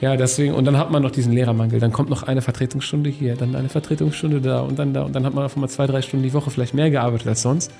[0.00, 1.80] ja, deswegen, und dann hat man noch diesen Lehrermangel.
[1.80, 5.02] Dann kommt noch eine Vertretungsstunde hier, dann eine Vertretungsstunde da und dann da.
[5.02, 7.42] Und dann hat man auf einmal zwei, drei Stunden die Woche vielleicht mehr gearbeitet als
[7.42, 7.72] sonst.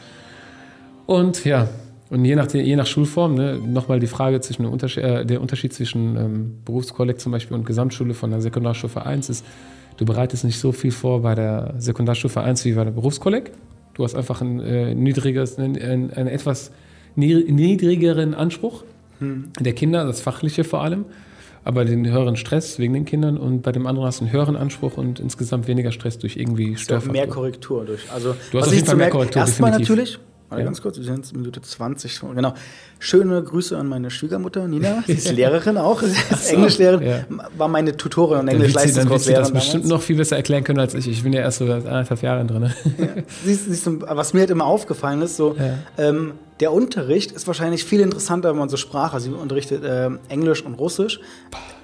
[1.06, 1.68] Und ja,
[2.10, 5.40] Und je nach, je nach Schulform, ne, nochmal die Frage zwischen dem Unterschied, äh, der
[5.40, 9.44] Unterschied zwischen ähm, Berufskolleg zum Beispiel und Gesamtschule von der Sekundarstufe 1 ist,
[9.98, 13.52] du bereitest nicht so viel vor bei der Sekundarstufe 1 wie bei der Berufskolleg.
[13.94, 16.70] Du hast einfach ein, äh, niedriges, ein, ein, einen etwas
[17.14, 18.84] niedrigeren Anspruch
[19.18, 19.50] hm.
[19.58, 21.04] der Kinder, das Fachliche vor allem,
[21.64, 24.56] aber den höheren Stress wegen den Kindern und bei dem anderen hast du einen höheren
[24.56, 27.12] Anspruch und insgesamt weniger Stress durch irgendwie Störfaktoren.
[27.12, 28.10] Mehr Korrektur durch.
[28.12, 29.42] Also, du hast auf jeden Fall mehr Korrektur.
[29.42, 30.18] Erstmal natürlich,
[30.48, 30.64] Warte ja.
[30.64, 32.20] ganz kurz, wir sind jetzt Minute 20.
[32.34, 32.54] Genau.
[32.98, 35.02] Schöne Grüße an meine Schwiegermutter, Nina.
[35.06, 36.00] Sie ist Lehrerin auch.
[36.00, 37.06] Sie ist Englischlehrerin.
[37.06, 37.24] Ja.
[37.58, 39.52] War meine Tutorin und Englisch-Leistungskurs-Lehrerin.
[39.52, 41.06] das bestimmt noch viel besser erklären können als ich.
[41.06, 42.72] Ich bin ja erst so seit anderthalb Jahren drin.
[42.96, 43.08] Ja.
[43.44, 45.54] Siehst, siehst du, was mir halt immer aufgefallen ist, so,
[45.98, 50.10] ähm, der Unterricht ist wahrscheinlich viel interessanter, wenn man so Sprache, also sie unterrichtet äh,
[50.28, 51.20] Englisch und Russisch.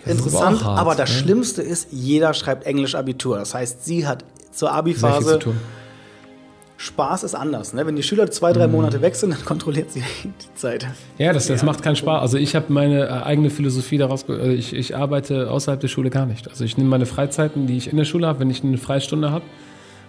[0.05, 1.17] Das Interessant, hart, aber das ne?
[1.17, 3.39] Schlimmste ist, jeder schreibt Englisch-Abitur.
[3.39, 5.39] Das heißt, sie hat zur Abi-Phase
[6.77, 7.73] Spaß ist anders.
[7.73, 7.87] Ne?
[7.87, 8.75] Wenn die Schüler zwei, drei mhm.
[8.75, 10.87] Monate weg sind, dann kontrolliert sie die Zeit.
[11.19, 11.67] Ja, das, das ja.
[11.67, 12.21] macht keinen Spaß.
[12.21, 16.11] Also ich habe meine äh, eigene Philosophie daraus, also ich, ich arbeite außerhalb der Schule
[16.11, 16.49] gar nicht.
[16.49, 19.31] Also ich nehme meine Freizeiten, die ich in der Schule habe, wenn ich eine Freistunde
[19.31, 19.45] habe.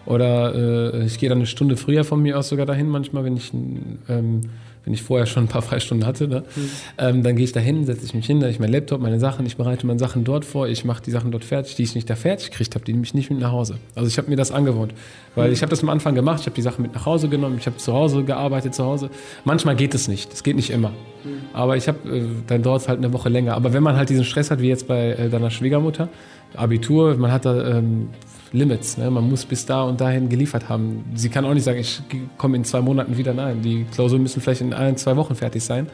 [0.05, 3.37] Oder äh, ich gehe dann eine Stunde früher von mir aus sogar dahin, manchmal, wenn
[3.37, 4.41] ich ähm,
[4.85, 6.43] wenn ich vorher schon ein paar Freistunden hatte, ne?
[6.55, 6.69] Mhm.
[6.99, 9.19] ähm, dann gehe ich da hin, setze ich mich hin, da ich mein Laptop, meine
[9.19, 11.95] Sachen, ich bereite meine Sachen dort vor, ich mache die Sachen dort fertig, die ich
[11.95, 13.77] nicht da fertig gekriegt habe, die nehme ich nicht mit nach Hause.
[13.95, 14.93] Also ich habe mir das angewohnt,
[15.33, 15.53] weil mhm.
[15.53, 17.65] ich habe das am Anfang gemacht, ich habe die Sachen mit nach Hause genommen, ich
[17.65, 19.09] habe zu Hause gearbeitet, zu Hause.
[19.43, 20.89] Manchmal geht es nicht, das geht nicht immer.
[20.89, 21.41] Mhm.
[21.53, 23.55] Aber ich habe, äh, dann dauert es halt eine Woche länger.
[23.55, 26.09] Aber wenn man halt diesen Stress hat, wie jetzt bei äh, deiner Schwiegermutter,
[26.55, 28.09] Abitur, man hat da ähm,
[28.55, 28.97] Limits.
[28.97, 29.09] Ne?
[29.11, 31.03] Man muss bis da und dahin geliefert haben.
[31.15, 32.01] Sie kann auch nicht sagen, ich
[32.37, 33.33] komme in zwei Monaten wieder.
[33.33, 35.87] Nein, die Klausuren müssen vielleicht in ein, zwei Wochen fertig sein.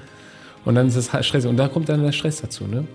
[0.63, 1.49] Und dann ist es halt stressig.
[1.49, 2.65] Und da kommt dann der Stress dazu.
[2.65, 2.85] Ne?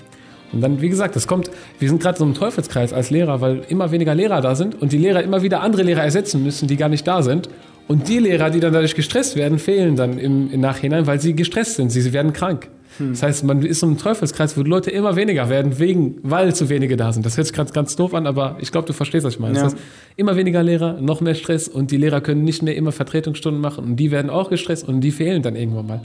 [0.52, 3.62] Und dann, wie gesagt, das kommt, wir sind gerade so im Teufelskreis als Lehrer, weil
[3.68, 6.76] immer weniger Lehrer da sind und die Lehrer immer wieder andere Lehrer ersetzen müssen, die
[6.76, 7.48] gar nicht da sind.
[7.88, 11.34] Und die Lehrer, die dann dadurch gestresst werden, fehlen dann im, im Nachhinein, weil sie
[11.34, 11.90] gestresst sind.
[11.90, 12.68] Sie, sie werden krank.
[12.98, 13.10] Hm.
[13.10, 16.54] Das heißt, man ist so ein Teufelskreis, wo die Leute immer weniger werden, wegen, weil
[16.54, 17.26] zu wenige da sind.
[17.26, 19.56] Das hört sich ganz, ganz doof an, aber ich glaube, du verstehst, was ich meine.
[19.56, 19.64] Ja.
[19.64, 19.82] Das heißt,
[20.16, 23.84] immer weniger Lehrer, noch mehr Stress und die Lehrer können nicht mehr immer Vertretungsstunden machen
[23.84, 26.00] und die werden auch gestresst und die fehlen dann irgendwann mal.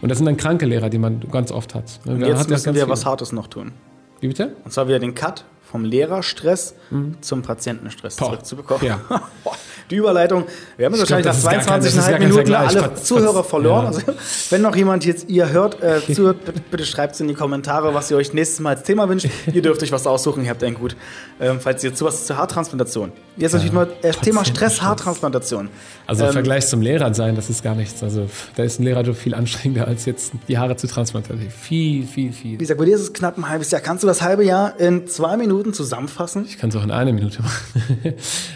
[0.00, 2.00] Und das sind dann kranke Lehrer, die man ganz oft hat.
[2.04, 2.88] Und jetzt hat müssen wir viele.
[2.88, 3.72] was Hartes noch tun.
[4.20, 4.52] Wie bitte?
[4.64, 7.16] Und zwar wieder den Cut vom Lehrerstress mhm.
[7.20, 8.26] zum Patientenstress Boah.
[8.26, 8.86] zurückzubekommen.
[8.86, 9.00] Ja.
[9.90, 10.44] die Überleitung.
[10.76, 13.92] Wir haben jetzt wahrscheinlich nach 22,5 Minuten alle Zuhörer verloren.
[13.92, 13.98] Ja.
[13.98, 14.02] Also,
[14.50, 17.94] wenn noch jemand jetzt ihr hört, äh, zuhört, bitte, bitte schreibt es in die Kommentare,
[17.94, 19.28] was ihr euch nächstes Mal als Thema wünscht.
[19.52, 20.96] ihr dürft euch was aussuchen, ihr habt ein gut.
[21.40, 23.12] Ähm, falls ihr zu was zur Haartransplantation.
[23.36, 25.68] Jetzt natürlich mal äh, Thema Stress-Haartransplantation.
[26.06, 28.02] Also im ähm, Vergleich zum Lehrer sein, das ist gar nichts.
[28.02, 31.50] Also da ist ein Lehrerjob viel anstrengender, als jetzt die Haare zu transplantieren.
[31.50, 32.52] Viel, viel, viel.
[32.52, 33.80] Wie gesagt, bei dir ist es knapp ein halbes Jahr.
[33.80, 36.44] Kannst du das halbe Jahr in zwei Minuten zusammenfassen?
[36.46, 38.14] Ich kann es auch in einer Minute machen.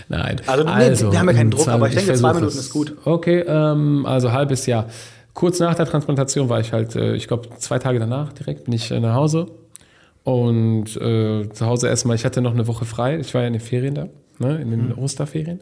[0.09, 0.41] Nein.
[0.47, 2.97] Also, also nee, haben ja keinen Druck, aber ich denke, zwei Minuten ist gut.
[3.05, 4.87] Okay, ähm, also halbes Jahr.
[5.35, 8.75] Kurz nach der Transplantation war ich halt, äh, ich glaube, zwei Tage danach direkt bin
[8.75, 9.47] ich äh, nach Hause.
[10.25, 13.19] Und äh, zu Hause erstmal, ich hatte noch eine Woche frei.
[13.19, 14.09] Ich war ja in den Ferien da,
[14.39, 14.99] ne, in den mhm.
[14.99, 15.61] Osterferien.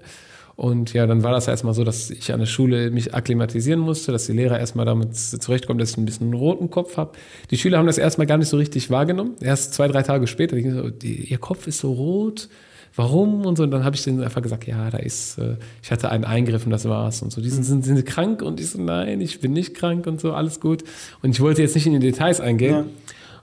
[0.56, 4.12] Und ja, dann war das erstmal so, dass ich an der Schule mich akklimatisieren musste,
[4.12, 7.12] dass die Lehrer erstmal damit zurechtkommen, dass ich ein bisschen einen roten Kopf habe.
[7.50, 9.36] Die Schüler haben das erstmal gar nicht so richtig wahrgenommen.
[9.40, 12.50] Erst zwei, drei Tage später, die, so, die, ihr Kopf ist so rot
[12.94, 13.64] warum und so.
[13.64, 16.64] Und dann habe ich denen einfach gesagt, ja, da ist, äh, ich hatte einen Eingriff
[16.64, 17.40] und das war's und so.
[17.40, 20.32] Die sind, sind, sind krank und ich so, nein, ich bin nicht krank und so,
[20.32, 20.84] alles gut.
[21.22, 22.74] Und ich wollte jetzt nicht in die Details eingehen.
[22.74, 22.84] Ja.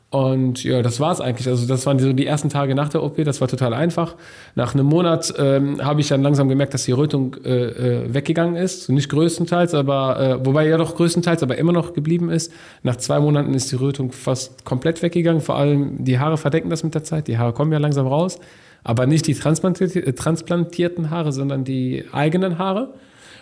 [0.10, 1.50] Und ja, das war's eigentlich.
[1.50, 3.18] Also das waren so die ersten Tage nach der OP.
[3.26, 4.16] Das war total einfach.
[4.56, 8.56] Nach einem Monat ähm, habe ich dann langsam gemerkt, dass die Rötung äh, äh, weggegangen
[8.56, 8.88] ist.
[8.88, 12.54] Nicht größtenteils, aber äh, wobei ja doch größtenteils, aber immer noch geblieben ist.
[12.84, 15.42] Nach zwei Monaten ist die Rötung fast komplett weggegangen.
[15.42, 17.28] Vor allem die Haare verdecken das mit der Zeit.
[17.28, 18.40] Die Haare kommen ja langsam raus.
[18.88, 22.94] Aber nicht die äh, transplantierten Haare, sondern die eigenen Haare.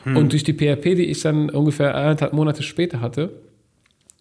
[0.04, 0.18] Hm.
[0.18, 3.30] Und durch die PRP, die ich dann ungefähr eineinhalb Monate später hatte,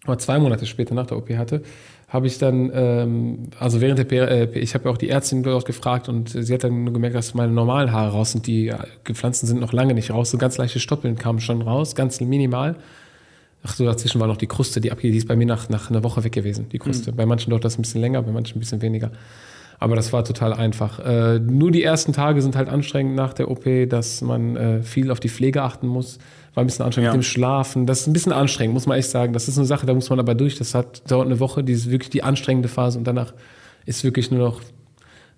[0.05, 1.63] oder zwei Monate später nach der OP hatte,
[2.09, 6.09] habe ich dann, ähm, also während der PRP, ich habe auch die Ärztin dort gefragt
[6.09, 8.45] und sie hat dann gemerkt, dass meine normalen Haare raus sind.
[8.45, 8.71] Die
[9.03, 10.29] gepflanzten sind noch lange nicht raus.
[10.29, 12.75] So ganz leichte Stoppeln kamen schon raus, ganz minimal.
[13.63, 15.89] Ach so, dazwischen war noch die Kruste, die abgeht, die ist bei mir nach, nach
[15.89, 17.11] einer Woche weg gewesen, die Kruste.
[17.11, 17.15] Mhm.
[17.15, 19.09] Bei manchen dauert das ein bisschen länger, bei manchen ein bisschen weniger.
[19.79, 20.99] Aber das war total einfach.
[20.99, 25.11] Äh, nur die ersten Tage sind halt anstrengend nach der OP, dass man äh, viel
[25.11, 26.17] auf die Pflege achten muss.
[26.53, 27.11] War ein bisschen anstrengend ja.
[27.13, 27.85] mit dem Schlafen.
[27.85, 29.33] Das ist ein bisschen anstrengend, muss man echt sagen.
[29.33, 30.57] Das ist eine Sache, da muss man aber durch.
[30.57, 33.33] Das hat, dauert eine Woche, die ist wirklich die anstrengende Phase und danach
[33.85, 34.61] ist wirklich nur noch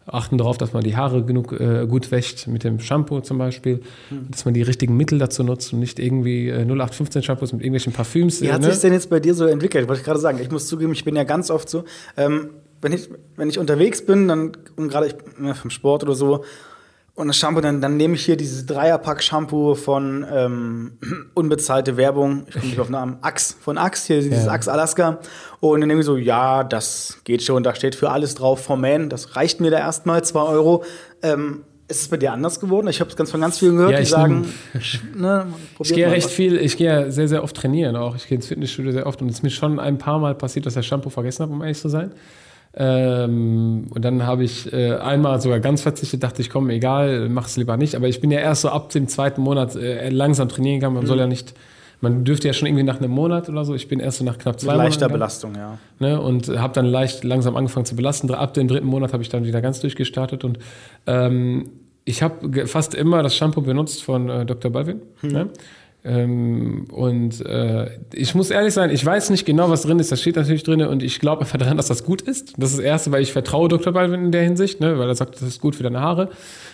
[0.08, 3.82] achten darauf, dass man die Haare genug äh, gut wäscht mit dem Shampoo zum Beispiel,
[4.10, 4.28] mhm.
[4.32, 7.94] dass man die richtigen Mittel dazu nutzt und nicht irgendwie äh, 0815 Shampoos mit irgendwelchen
[7.94, 8.42] Parfüms.
[8.42, 8.72] Wie hat ne?
[8.72, 9.88] sich denn jetzt bei dir so entwickelt?
[9.88, 10.40] Wollte ich gerade sagen.
[10.42, 11.84] Ich muss zugeben, ich bin ja ganz oft so.
[12.16, 16.16] Ähm, wenn ich, wenn ich unterwegs bin, dann, und gerade ich ja, vom Sport oder
[16.16, 16.44] so,
[17.18, 21.00] und das Shampoo, dann, dann nehme ich hier dieses Dreierpack-Shampoo von ähm,
[21.34, 24.52] unbezahlte Werbung, ich komme nicht auf den Namen, Axe, von Axe, hier dieses ja.
[24.52, 25.20] Axe Alaska.
[25.60, 28.82] Und dann nehme ich so, ja, das geht schon, da steht für alles drauf vom
[28.82, 30.84] Man, das reicht mir da erstmal, zwei Euro.
[31.24, 32.88] Ähm, ist es bei dir anders geworden?
[32.88, 34.54] Ich habe es ganz von ganz vielen gehört, ja, die sagen,
[35.16, 35.48] ne,
[35.80, 36.34] ich gehe recht was.
[36.34, 38.16] viel, ich gehe sehr, sehr oft trainieren auch.
[38.16, 40.68] Ich gehe ins Fitnessstudio sehr oft und es ist mir schon ein paar Mal passiert,
[40.68, 42.12] dass ich das Shampoo vergessen habe, um ehrlich zu sein.
[42.80, 47.48] Ähm, und dann habe ich äh, einmal sogar ganz verzichtet, dachte ich, komm, egal, mach
[47.48, 47.96] es lieber nicht.
[47.96, 50.94] Aber ich bin ja erst so ab dem zweiten Monat äh, langsam trainieren gegangen.
[50.94, 51.08] Man mhm.
[51.08, 51.56] soll ja nicht,
[52.02, 53.74] man dürfte ja schon irgendwie nach einem Monat oder so.
[53.74, 54.90] Ich bin erst so nach knapp zwei Monaten.
[54.90, 55.80] Leichter Belastung, ja.
[55.98, 58.32] Ne, und habe dann leicht langsam angefangen zu belasten.
[58.32, 60.60] Ab dem dritten Monat habe ich dann wieder ganz durchgestartet und
[61.08, 61.72] ähm,
[62.06, 64.72] ich habe fast immer das Shampoo benutzt von äh, Dr.
[64.72, 65.02] Balvin.
[65.24, 65.32] Mhm.
[65.32, 65.50] Ne?
[66.04, 70.12] Ähm, und äh, ich muss ehrlich sein, ich weiß nicht genau, was drin ist.
[70.12, 72.54] Das steht natürlich drin und ich glaube einfach daran, dass das gut ist.
[72.58, 73.92] Das ist das Erste, weil ich vertraue Dr.
[73.92, 76.30] Balvin in der Hinsicht, ne, weil er sagt, das ist gut für deine Haare.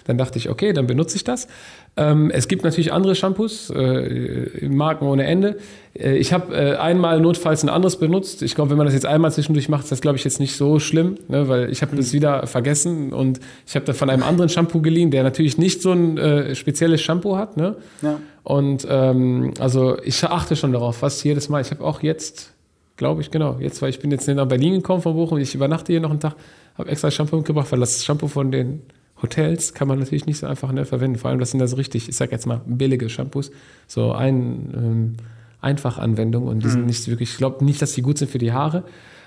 [0.06, 1.48] Dann dachte ich, okay, dann benutze ich das.
[1.96, 5.58] Ähm, es gibt natürlich andere Shampoos, äh, Marken ohne Ende.
[5.94, 8.42] Äh, ich habe äh, einmal notfalls ein anderes benutzt.
[8.42, 10.56] Ich glaube, wenn man das jetzt einmal zwischendurch macht, ist das, glaube ich, jetzt nicht
[10.56, 11.98] so schlimm, ne, weil ich habe mhm.
[11.98, 15.84] das wieder vergessen und ich habe da von einem anderen Shampoo geliehen, der natürlich nicht
[15.84, 17.58] so ein äh, spezielles Shampoo hat.
[17.58, 17.76] Ne?
[18.02, 18.20] Ja.
[18.42, 21.62] Und ähm, also ich achte schon darauf, fast jedes Mal.
[21.62, 22.54] Ich habe auch jetzt,
[22.98, 25.94] glaube ich, genau, jetzt, weil ich bin jetzt nach Berlin gekommen von Bochum, ich übernachte
[25.94, 26.36] hier noch einen Tag,
[26.76, 28.82] habe extra Shampoo mitgebracht, weil das Shampoo von den
[29.24, 31.18] Hotels kann man natürlich nicht so einfach ne, verwenden.
[31.18, 33.50] Vor allem, das sind also richtig, ich sag jetzt mal, billige Shampoos.
[33.88, 35.14] So ein ähm,
[35.62, 36.88] Einfachanwendung und die sind mhm.
[36.88, 38.84] nicht wirklich, ich glaube nicht, dass die gut sind für die Haare.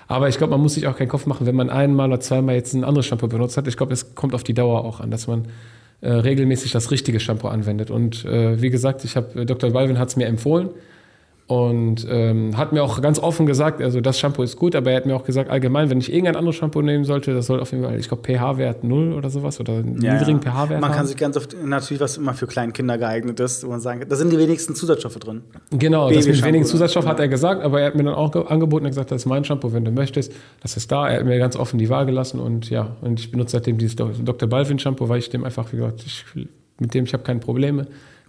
[0.06, 2.54] Aber ich glaube, man muss sich auch keinen Kopf machen, wenn man einmal oder zweimal
[2.54, 3.66] jetzt ein anderes Shampoo benutzt hat.
[3.66, 5.46] Ich glaube, es kommt auf die Dauer auch an, dass man
[6.02, 7.90] äh, regelmäßig das richtige Shampoo anwendet.
[7.90, 9.70] Und äh, wie gesagt, ich habe äh, Dr.
[9.70, 10.68] Balvin hat es mir empfohlen.
[11.48, 14.96] Und ähm, hat mir auch ganz offen gesagt, also das Shampoo ist gut, aber er
[14.96, 17.70] hat mir auch gesagt, allgemein, wenn ich irgendein anderes Shampoo nehmen sollte, das soll auf
[17.70, 20.50] jeden Fall, ich glaube, pH-Wert 0 oder sowas oder einen ja, niedrigen ja.
[20.50, 20.96] pH-Wert Man haben.
[20.96, 24.04] kann sich ganz oft, natürlich, was immer für kleine Kinder geeignet ist, wo man sagen
[24.08, 25.42] da sind die wenigsten Zusatzstoffe drin.
[25.70, 28.84] Genau, das mit wenigen Zusatzstoffen hat er gesagt, aber er hat mir dann auch angeboten
[28.84, 30.32] und gesagt, das ist mein Shampoo, wenn du möchtest,
[30.62, 31.08] das ist da.
[31.08, 33.94] Er hat mir ganz offen die Wahl gelassen und ja, und ich benutze seitdem dieses
[33.94, 34.48] Dr.
[34.48, 36.24] Balvin Shampoo, weil ich dem einfach, wie gesagt, ich,
[36.80, 37.86] mit dem ich habe keine Probleme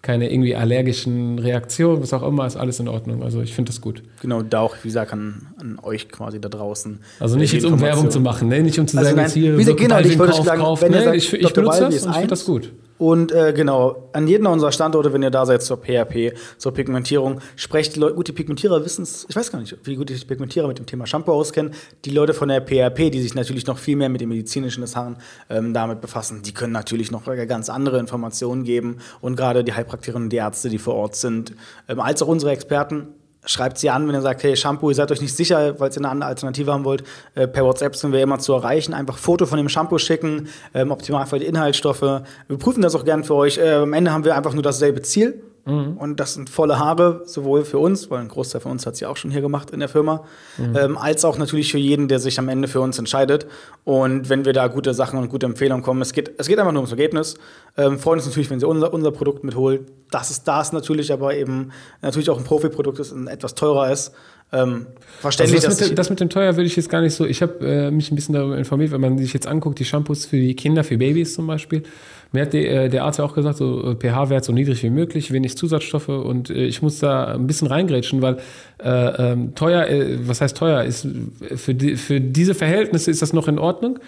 [0.08, 3.24] keine irgendwie allergischen Reaktionen, was auch immer, ist alles in Ordnung.
[3.24, 4.04] Also ich finde das gut.
[4.22, 7.02] Genau, da auch, wie gesagt, an, an euch quasi da draußen.
[7.20, 8.64] Also nicht jetzt um Werbung zu machen, ne?
[8.64, 10.82] nicht um zu also sagen, nein, jetzt hier, wie gesagt, genau, ich wollte sagen, kauf,
[10.82, 11.04] wenn ne?
[11.04, 12.72] sagt, ich, ich benutze das und ich finde das gut.
[12.98, 17.42] Und äh, genau, an jedem unserer Standorte, wenn ihr da seid zur PHP, zur Pigmentierung,
[17.56, 20.16] sprecht die Leute, gut, die Pigmentierer wissen es, ich weiß gar nicht, wie gut die
[20.16, 21.74] Pigmentierer mit dem Thema Shampoo auskennen.
[22.06, 24.96] Die Leute von der PHP, die sich natürlich noch viel mehr mit dem medizinischen des
[24.96, 25.18] Haaren
[25.50, 28.98] ähm, damit befassen, die können natürlich noch ganz andere Informationen geben.
[29.22, 31.54] Und gerade die Heilpraktikerinnen und die Ärzte, die vor Ort sind,
[31.88, 33.08] ähm, als auch unsere Experten,
[33.48, 35.98] schreibt sie an, wenn ihr sagt, hey, Shampoo, ihr seid euch nicht sicher, weil ihr
[35.98, 37.04] eine andere Alternative haben wollt.
[37.36, 38.94] Äh, per WhatsApp sind wir immer zu erreichen.
[38.94, 42.02] Einfach Foto von dem Shampoo schicken, ähm, optimal für die Inhaltsstoffe.
[42.02, 43.58] Wir prüfen das auch gern für euch.
[43.58, 45.42] Äh, am Ende haben wir einfach nur dasselbe Ziel.
[45.68, 45.98] Mhm.
[45.98, 49.06] Und das sind volle Haare, sowohl für uns, weil ein Großteil von uns hat sie
[49.06, 50.24] auch schon hier gemacht in der Firma,
[50.58, 50.76] mhm.
[50.76, 53.48] ähm, als auch natürlich für jeden, der sich am Ende für uns entscheidet.
[53.84, 56.72] Und wenn wir da gute Sachen und gute Empfehlungen kommen, es geht, es geht einfach
[56.72, 57.36] nur ums Ergebnis.
[57.76, 59.82] Ähm, freuen uns natürlich, wenn sie unser, unser Produkt mitholt.
[60.10, 64.14] Das ist das natürlich, aber eben natürlich auch ein Profiprodukt ist und etwas teurer ist.
[64.54, 64.88] Ähm,
[65.20, 65.66] verständlich.
[65.66, 67.26] Also das, mit, das, mit, dem teuer würde ich jetzt gar nicht so.
[67.26, 70.26] Ich habe äh, mich ein bisschen darüber informiert, wenn man sich jetzt anguckt, die Shampoos
[70.26, 71.84] für die Kinder, für Babys zum Beispiel.
[72.32, 74.90] Mir hat die, äh, der Arzt ja auch gesagt, so äh, pH-Wert so niedrig wie
[74.90, 78.38] möglich, wenig Zusatzstoffe und äh, ich muss da ein bisschen reingrätschen, weil
[78.84, 81.08] äh, ähm, teuer, äh, was heißt teuer, ist
[81.56, 84.00] für, die, für diese Verhältnisse ist das noch in Ordnung,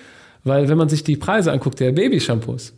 [0.44, 2.74] weil wenn man sich die Preise anguckt der Babyshampoos,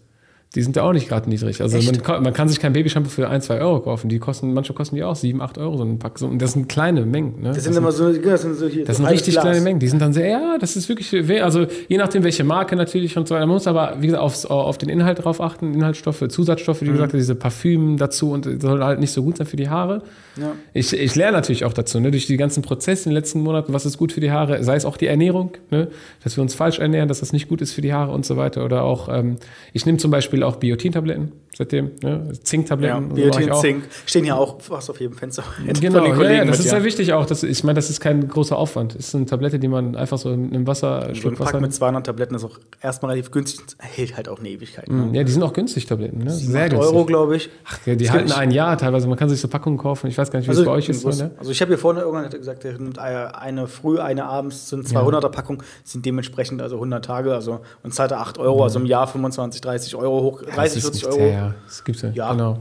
[0.54, 1.62] die sind ja auch nicht gerade niedrig.
[1.62, 4.10] Also man, man, kann sich kein Babyshampoo für ein, zwei Euro kaufen.
[4.10, 6.22] Die kosten, manche kosten die auch sieben, acht Euro so ein Pack.
[6.22, 7.42] und das sind kleine Mengen.
[7.42, 7.48] Ne?
[7.50, 8.84] Das, das sind immer so, das sind so hier.
[8.84, 9.46] Das sind richtig Glas.
[9.46, 9.80] kleine Mengen.
[9.80, 13.30] Die sind dann sehr, ja, das ist wirklich, also je nachdem welche Marke natürlich und
[13.30, 13.36] so.
[13.36, 15.74] Man muss aber, wie gesagt, aufs, auf den Inhalt drauf achten.
[15.74, 16.94] Inhaltsstoffe, Zusatzstoffe, wie mhm.
[16.94, 20.04] gesagt, diese Parfüm dazu und soll halt nicht so gut sein für die Haare.
[20.36, 20.52] Ja.
[20.74, 22.12] Ich, ich lerne natürlich auch dazu, ne?
[22.12, 24.76] durch die ganzen Prozesse in den letzten Monaten, was ist gut für die Haare, sei
[24.76, 25.88] es auch die Ernährung, ne?
[26.24, 28.36] dass wir uns falsch ernähren, dass das nicht gut ist für die Haare und so
[28.36, 28.66] weiter.
[28.66, 29.38] Oder auch, ähm,
[29.72, 32.32] ich nehme zum Beispiel auch Biotin-Tabletten seitdem, ne?
[32.44, 33.10] Zinktabletten.
[33.10, 35.44] Ja, Biotin, so Zink, stehen ja auch fast auf jedem Fenster.
[35.80, 37.26] Genau, ja, ja, das ist sehr wichtig auch.
[37.26, 38.96] Das, ich meine, das ist kein großer Aufwand.
[38.96, 42.06] Das ist eine Tablette, die man einfach so in einem Wasser, ein Pack mit 200
[42.06, 44.90] Tabletten ist auch erstmal relativ günstig, hält halt auch eine Ewigkeit.
[44.90, 45.10] Ne?
[45.14, 46.20] Ja, die sind auch günstig, Tabletten.
[46.20, 46.32] Ne?
[46.32, 46.94] Sehr günstig.
[46.94, 47.50] Euro, glaube ich.
[47.66, 49.08] Ach, ja, die das halten ein Jahr teilweise.
[49.08, 50.08] Man kann sich so Packungen kaufen.
[50.08, 51.06] Ich weiß gar nicht, wie also, es bei euch ist.
[51.06, 51.32] Ne?
[51.38, 55.30] Also ich habe hier vorne irgendwann gesagt, der nimmt eine früh, eine abends, sind 200er
[55.30, 59.08] Packungen, sind dementsprechend also 100 Tage, also und zahlt er 8 Euro, also im Jahr
[59.08, 61.41] 25, 30 Euro hoch, 30, 40 Euro.
[61.42, 62.10] Ja, das gibt's ja.
[62.14, 62.32] ja.
[62.32, 62.60] Genau.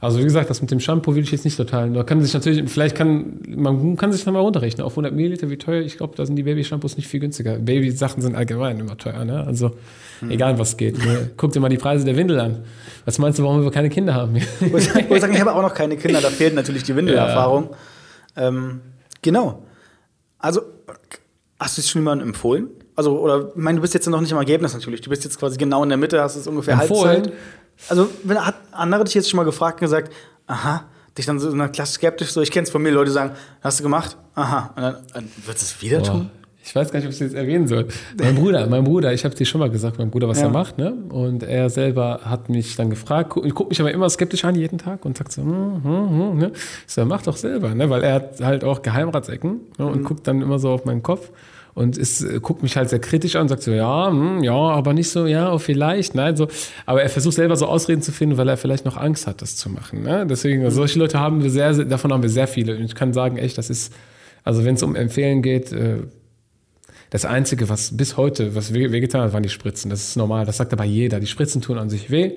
[0.00, 1.92] Also wie gesagt, das mit dem Shampoo will ich jetzt nicht totalen.
[1.92, 5.50] Man kann sich natürlich, vielleicht kann, man kann sich dann mal runterrechnen auf 100 Milliliter,
[5.50, 5.82] wie teuer.
[5.82, 7.58] Ich glaube, da sind die Baby-Shampoos nicht viel günstiger.
[7.58, 9.44] Baby-Sachen sind allgemein immer teuer, ne?
[9.44, 9.72] Also
[10.20, 10.30] hm.
[10.30, 11.04] egal was geht.
[11.04, 11.30] Ne?
[11.36, 12.64] Guck dir mal die Preise der Windel an.
[13.06, 14.36] Was meinst du, warum wir keine Kinder haben?
[14.36, 17.70] ich würde sagen, ich habe auch noch keine Kinder, da fehlt natürlich die Windelerfahrung.
[18.36, 18.48] Ja.
[18.48, 18.80] Ähm,
[19.20, 19.64] genau.
[20.38, 20.62] Also,
[21.58, 22.68] hast du es schon jemandem empfohlen?
[22.98, 25.00] Also, oder, ich meine, du bist jetzt noch nicht im Ergebnis natürlich.
[25.02, 27.22] Du bist jetzt quasi genau in der Mitte, hast es ungefähr empfohlen?
[27.22, 27.32] Halbzeit.
[27.88, 30.12] Also, wenn, hat andere dich jetzt schon mal gefragt und gesagt,
[30.48, 30.82] aha,
[31.16, 33.78] dich dann so na, klassisch skeptisch, so, ich kenne es von mir, Leute sagen, hast
[33.78, 34.16] du gemacht?
[34.34, 34.72] Aha.
[34.74, 36.06] Und dann, dann wird es wieder Boah.
[36.06, 36.30] tun?
[36.64, 37.86] Ich weiß gar nicht, ob ich es jetzt erwähnen soll.
[38.20, 40.46] Mein Bruder, mein Bruder, ich habe dir schon mal gesagt, mein Bruder, was ja.
[40.46, 40.92] er macht, ne?
[41.08, 44.78] Und er selber hat mich dann gefragt, guckt guck mich aber immer skeptisch an jeden
[44.78, 46.50] Tag und sagt so, hm, hm, hm, ne?
[46.84, 47.88] Ich so, mach doch selber, ne?
[47.88, 49.86] Weil er hat halt auch Geheimratsecken ne?
[49.86, 50.04] und mhm.
[50.04, 51.30] guckt dann immer so auf meinen Kopf
[51.78, 54.94] und ist, guckt mich halt sehr kritisch an und sagt so, ja, hm, ja, aber
[54.94, 56.48] nicht so, ja, oh, vielleicht, nein, so.
[56.86, 59.54] Aber er versucht selber so Ausreden zu finden, weil er vielleicht noch Angst hat, das
[59.54, 60.02] zu machen.
[60.02, 60.26] Ne?
[60.28, 62.76] Deswegen, also solche Leute haben wir sehr, davon haben wir sehr viele.
[62.76, 63.94] Und ich kann sagen, echt, das ist,
[64.42, 65.98] also wenn es um Empfehlen geht, äh,
[67.10, 69.88] das Einzige, was bis heute, was wehgetan hat, waren die Spritzen.
[69.88, 71.20] Das ist normal, das sagt aber jeder.
[71.20, 72.32] Die Spritzen tun an sich weh.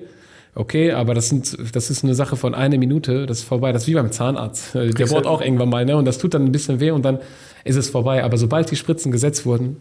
[0.54, 3.72] Okay, aber das, sind, das ist eine Sache von einer Minute, das ist vorbei.
[3.72, 4.74] Das ist wie beim Zahnarzt.
[4.74, 5.96] Der bohrt auch irgendwann mal, ne?
[5.96, 7.20] Und das tut dann ein bisschen weh und dann
[7.64, 8.22] ist es vorbei.
[8.22, 9.78] Aber sobald die Spritzen gesetzt wurden.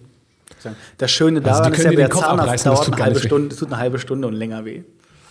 [0.97, 3.67] Das Schöne also daran also ist ja, der Zahnarzt dauert eine halbe Stunde, es tut
[3.69, 4.83] eine halbe Stunde und länger weh.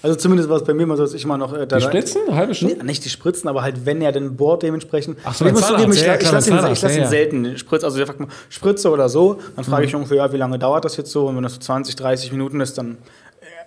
[0.03, 1.53] Also zumindest war es bei mir mal so, dass ich immer noch.
[1.53, 2.22] Äh, die Spritzen?
[2.26, 2.76] Eine halbe Stunde?
[2.76, 5.18] Nee, nicht die Spritzen, aber halt, wenn er den bohrt dementsprechend.
[5.24, 7.85] Ach so, ich muss zugeben, ich, ja, ich lasse ihn, lass ihn ja, selten Spritze.
[7.85, 9.40] Also der fragt mal, Spritze oder so.
[9.57, 9.98] Dann frage ich mhm.
[9.98, 11.26] ungefähr, ja, wie lange dauert das jetzt so?
[11.26, 12.96] Und wenn das so 20, 30 Minuten ist, dann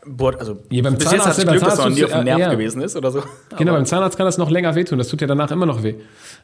[0.06, 2.40] bohrt, also ja, beim bis Zahnarzt, jetzt hat Glück, dass er nie auf dem Nerv
[2.40, 2.52] ja.
[2.52, 3.24] gewesen ist oder so.
[3.58, 5.96] Genau, beim Zahnarzt kann das noch länger wehtun, das tut ja danach immer noch weh.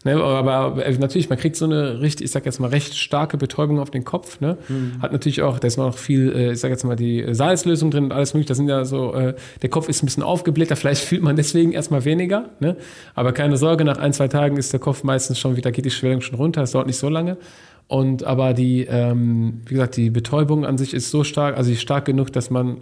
[0.05, 3.37] Ne, aber äh, natürlich, man kriegt so eine richtig, ich sag jetzt mal, recht starke
[3.37, 4.39] Betäubung auf den Kopf.
[4.39, 4.57] Ne?
[4.69, 5.01] Mhm.
[5.01, 8.05] Hat natürlich auch, da ist noch viel, äh, ich sag jetzt mal, die Salzlösung drin
[8.05, 8.49] und alles mögliche.
[8.49, 11.73] Das sind ja so, äh, der Kopf ist ein bisschen aufgebläht, vielleicht fühlt man deswegen
[11.73, 12.49] erstmal weniger.
[12.59, 12.77] Ne?
[13.15, 15.91] Aber keine Sorge, nach ein, zwei Tagen ist der Kopf meistens schon wieder, geht die
[15.91, 17.37] Schwellung schon runter, es dauert nicht so lange.
[17.87, 22.05] Und aber die, ähm, wie gesagt, die Betäubung an sich ist so stark, also stark
[22.05, 22.77] genug, dass man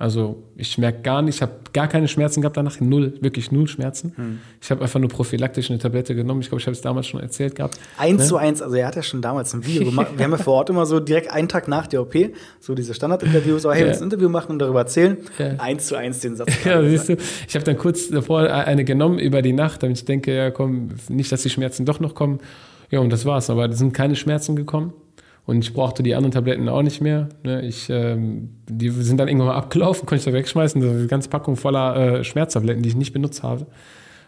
[0.00, 3.68] also ich merke gar nicht, ich habe gar keine Schmerzen gehabt danach, null, wirklich null
[3.68, 4.14] Schmerzen.
[4.16, 4.38] Hm.
[4.58, 6.40] Ich habe einfach nur prophylaktisch eine Tablette genommen.
[6.40, 7.78] Ich glaube, ich habe es damals schon erzählt gehabt.
[7.98, 8.26] Eins ne?
[8.26, 10.12] zu eins, also er hat ja schon damals ein Video gemacht.
[10.16, 12.14] Wir haben ja vor Ort immer so direkt einen Tag nach der OP,
[12.60, 13.88] so diese Standardinterviews, aber hey, ja.
[13.88, 15.18] wir ein Interview machen und darüber erzählen.
[15.38, 15.56] Ja.
[15.58, 16.48] Eins zu eins den Satz.
[16.64, 20.06] Ja, siehst du, ich habe dann kurz davor eine genommen über die Nacht, damit ich
[20.06, 22.40] denke, ja komm, nicht, dass die Schmerzen doch noch kommen.
[22.90, 23.50] Ja, und das war's.
[23.50, 24.94] Aber es sind keine Schmerzen gekommen.
[25.46, 27.28] Und ich brauchte die anderen Tabletten auch nicht mehr.
[27.42, 27.62] Ne?
[27.62, 30.82] Ich, ähm, die sind dann irgendwann mal abgelaufen, konnte ich da wegschmeißen.
[30.82, 33.66] Eine ganze Packung voller äh, Schmerztabletten, die ich nicht benutzt habe.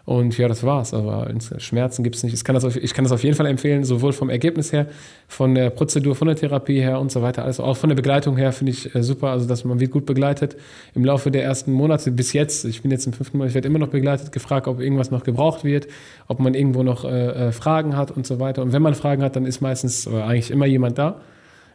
[0.05, 0.95] Und ja, das war's.
[0.95, 2.35] Aber Schmerzen gibt es nicht.
[2.35, 4.87] Ich kann, das auf, ich kann das auf jeden Fall empfehlen, sowohl vom Ergebnis her,
[5.29, 7.45] von der Prozedur, von der Therapie her und so weiter.
[7.45, 9.29] Also auch von der Begleitung her finde ich äh, super.
[9.29, 10.57] Also, dass man wird gut begleitet
[10.95, 12.65] im Laufe der ersten Monate bis jetzt.
[12.65, 15.23] Ich bin jetzt im fünften Monat, ich werde immer noch begleitet, gefragt, ob irgendwas noch
[15.23, 15.87] gebraucht wird,
[16.27, 18.63] ob man irgendwo noch äh, äh Fragen hat und so weiter.
[18.63, 21.21] Und wenn man Fragen hat, dann ist meistens oder eigentlich immer jemand da.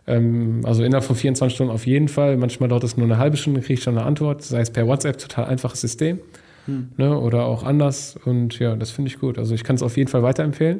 [0.05, 2.35] Ähm, also innerhalb von 24 Stunden auf jeden Fall.
[2.35, 4.85] Manchmal dauert es nur eine halbe Stunde, kriege ich schon eine Antwort, sei es per
[4.85, 6.19] WhatsApp, total einfaches System.
[6.67, 6.89] Hm.
[6.97, 8.17] Ne, oder auch anders.
[8.23, 9.37] Und ja, das finde ich gut.
[9.37, 10.79] Also ich kann es auf jeden Fall weiterempfehlen.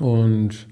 [0.00, 0.66] Und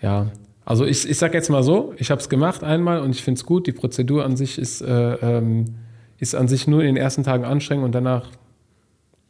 [0.00, 0.30] ja,
[0.64, 3.38] also ich, ich sage jetzt mal so, ich habe es gemacht einmal und ich finde
[3.38, 3.66] es gut.
[3.66, 5.66] Die Prozedur an sich ist, äh, ähm,
[6.18, 8.28] ist an sich nur in den ersten Tagen anstrengend und danach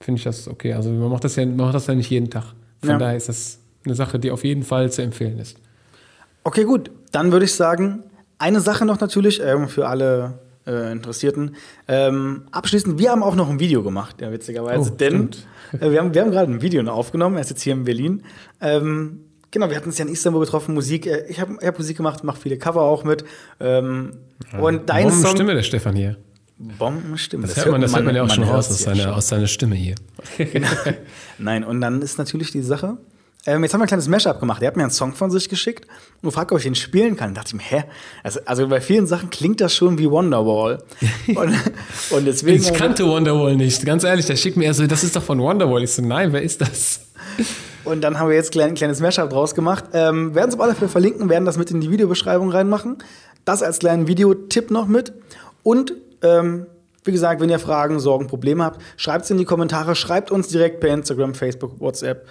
[0.01, 0.75] finde ich das okay.
[0.75, 2.55] Also man macht das ja, man macht das ja nicht jeden Tag.
[2.81, 2.99] Von ja.
[2.99, 5.59] daher ist das eine Sache, die auf jeden Fall zu empfehlen ist.
[6.45, 6.91] Okay, gut.
[7.11, 8.05] Dann würde ich sagen,
[8.39, 11.57] eine Sache noch natürlich ähm, für alle äh, Interessierten.
[11.89, 15.31] Ähm, abschließend, wir haben auch noch ein Video gemacht, ja, witzigerweise, oh, denn
[15.73, 18.23] äh, wir haben, wir haben gerade ein Video aufgenommen, er ist jetzt hier in Berlin.
[18.61, 21.07] Ähm, genau, wir hatten uns ja in Istanbul getroffen, Musik.
[21.07, 23.25] Äh, ich habe hab Musik gemacht, mache viele Cover auch mit.
[23.61, 24.13] Ähm,
[24.53, 25.33] ja, und dein Song.
[25.33, 26.17] Stimme der Stefan hier.
[26.59, 27.47] Bombenstimme.
[27.47, 29.49] Das, das hört man, das hört man ja auch schon raus aus seiner, aus seiner
[29.49, 29.97] Stimme hier.
[30.39, 30.69] genau.
[31.39, 32.97] Nein, und dann ist natürlich die Sache,
[33.47, 34.63] ähm, jetzt haben wir ein kleines Mashup gemacht.
[34.63, 35.87] Er hat mir einen Song von sich geschickt
[36.23, 37.35] und fragt, ob ich ihn spielen kann.
[37.35, 37.85] Da dachte ich mir, hä?
[38.23, 40.83] Also, also bei vielen Sachen klingt das schon wie Wonderwall.
[41.35, 41.55] Und,
[42.11, 42.63] und deswegen.
[42.63, 43.85] Ich kannte Wonderwall nicht.
[43.85, 45.83] Ganz ehrlich, der schickt mir erst so, das ist doch von Wonderwall.
[45.83, 47.01] Ich so, nein, wer ist das?
[47.85, 49.85] Und dann haben wir jetzt ein kleines Mashup draus gemacht.
[49.93, 52.99] Ähm, werden es auf alle Fälle verlinken, werden das mit in die Videobeschreibung reinmachen.
[53.45, 55.13] Das als kleinen Videotipp noch mit.
[55.63, 56.67] Und ähm,
[57.05, 60.49] wie gesagt, wenn ihr Fragen, Sorgen, Probleme habt, schreibt es in die Kommentare, schreibt uns
[60.49, 62.27] direkt per Instagram, Facebook, WhatsApp.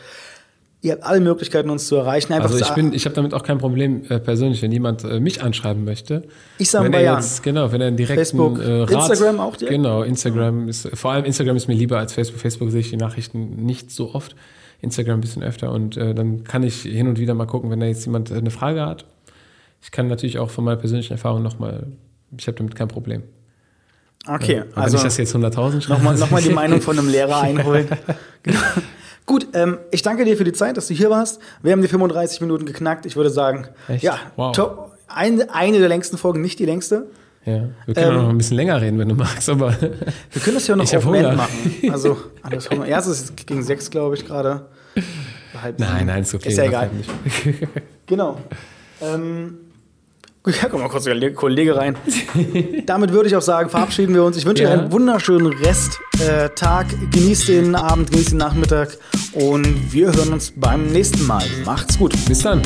[0.83, 2.33] Ihr habt alle Möglichkeiten, uns zu erreichen.
[2.33, 5.21] Einfach also ich bin, ich habe damit auch kein Problem äh, persönlich, wenn jemand äh,
[5.21, 6.23] mich anschreiben möchte.
[6.57, 7.23] Ich sage bei Jan.
[7.41, 9.77] Genau, wenn er einen direkten Facebook, äh, Rat, Instagram auch direkt?
[9.77, 12.41] Genau, Instagram ist, vor allem Instagram ist mir lieber als Facebook.
[12.41, 14.35] Facebook sehe ich die Nachrichten nicht so oft.
[14.81, 17.79] Instagram ein bisschen öfter und äh, dann kann ich hin und wieder mal gucken, wenn
[17.79, 19.05] da jetzt jemand äh, eine Frage hat.
[19.81, 21.87] Ich kann natürlich auch von meiner persönlichen Erfahrung nochmal,
[22.37, 23.23] ich habe damit kein Problem.
[24.27, 24.65] Okay, ja.
[24.75, 24.97] also.
[24.97, 25.99] Wenn ich das jetzt 100.000 schreibe.
[25.99, 27.87] Nochmal, nochmal die Meinung von einem Lehrer einholen.
[29.25, 31.39] Gut, ähm, ich danke dir für die Zeit, dass du hier warst.
[31.61, 33.05] Wir haben die 35 Minuten geknackt.
[33.05, 34.03] Ich würde sagen, Echt?
[34.03, 34.55] ja, wow.
[34.55, 37.07] top, ein, eine der längsten Folgen, nicht die längste.
[37.45, 39.75] Ja, wir können ähm, noch ein bisschen länger reden, wenn du magst, aber.
[39.81, 41.81] Wir können das ja noch auf Moment machen.
[41.91, 42.87] Also, alles Hunger.
[42.87, 44.67] Ja, es ist gegen sechs, glaube ich, gerade.
[45.77, 46.49] Nein, nein, ist okay.
[46.49, 46.89] Ist ja egal.
[48.05, 48.37] genau.
[49.01, 49.57] Ähm,
[50.45, 51.95] ja, komm mal kurz Kollege rein.
[52.85, 54.37] Damit würde ich auch sagen, verabschieden wir uns.
[54.37, 54.71] Ich wünsche ja.
[54.71, 56.91] einen wunderschönen Resttag.
[56.91, 58.97] Äh, genießt den Abend, genießt den Nachmittag
[59.33, 61.43] und wir hören uns beim nächsten Mal.
[61.65, 62.13] Macht's gut.
[62.27, 62.61] Bis dann.